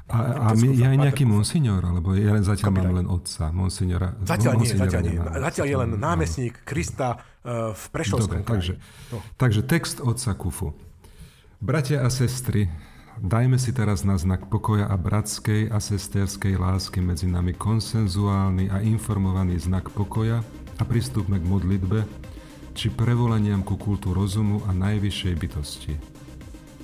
[0.03, 4.13] a, a my, je aj nejaký monsignor, alebo je len zatiaľ mám len otca, monsignora.
[4.21, 5.17] Zatiaľ nie, zatiaľ nie.
[5.17, 8.73] Zatiaľ je len námestník Krista uh, v Prešovskom Dobre, takže,
[9.09, 9.17] no.
[9.41, 10.77] takže text otca Kufu.
[11.57, 12.69] Bratia a sestry,
[13.17, 18.83] dajme si teraz na znak pokoja a bratskej a sesterskej lásky medzi nami konsenzuálny a
[18.83, 20.43] informovaný znak pokoja
[20.77, 21.99] a pristúpme k modlitbe,
[22.73, 25.93] či prevolaniam ku kultu rozumu a najvyššej bytosti.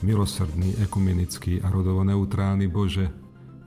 [0.06, 3.10] Milosrdný, ekumenický a rodovo neutrálny Bože,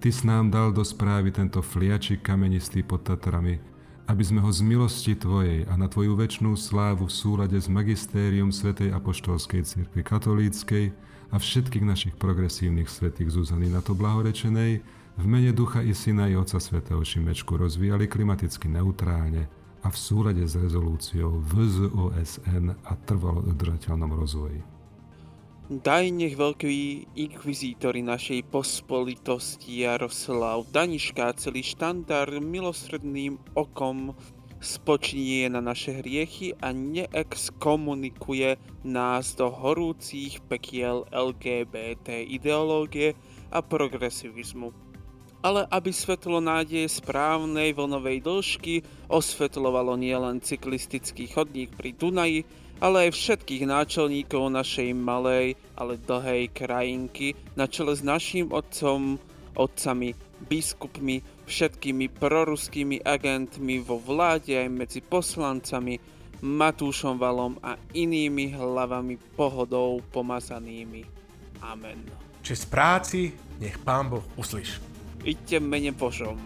[0.03, 3.55] Ty s nám dal do správy tento fliačik kamenistý pod Tatrami,
[4.11, 8.51] aby sme ho z milosti Tvojej a na Tvoju väčšnú slávu v súlade s magistérium
[8.51, 10.91] Svetej Apoštolskej cirkvi katolíckej
[11.31, 14.83] a všetkých našich progresívnych svetých Zuzany na to blahorečenej,
[15.13, 19.47] v mene Ducha i Syna i Otca Svetého Šimečku rozvíjali klimaticky neutrálne
[19.83, 24.63] a v súlade s rezolúciou VZOSN a trvalo udržateľnom rozvoji.
[25.73, 26.71] Daj nech veľký
[27.17, 34.13] inkvizítori našej pospolitosti Jaroslav Daniška celý štandard milosredným okom
[34.63, 43.19] spočinie na naše hriechy a neexkomunikuje nás do horúcich pekiel LGBT ideológie
[43.51, 44.92] a progresivizmu.
[45.43, 52.47] Ale aby svetlo nádeje správnej vlnovej dĺžky osvetľovalo nielen cyklistický chodník pri Dunaji,
[52.83, 59.19] ale aj všetkých náčelníkov našej malej, ale dlhej krajinky na čele s našim otcom,
[59.55, 60.15] otcami,
[60.47, 65.99] biskupmi, všetkými proruskými agentmi vo vláde aj medzi poslancami,
[66.43, 71.07] Matúšom Valom a inými hlavami pohodou pomazanými.
[71.63, 72.03] Amen.
[72.43, 73.31] Z práci
[73.63, 74.92] nech Pán Boh uslyš.
[75.25, 76.37] idźcie, my nie poszło.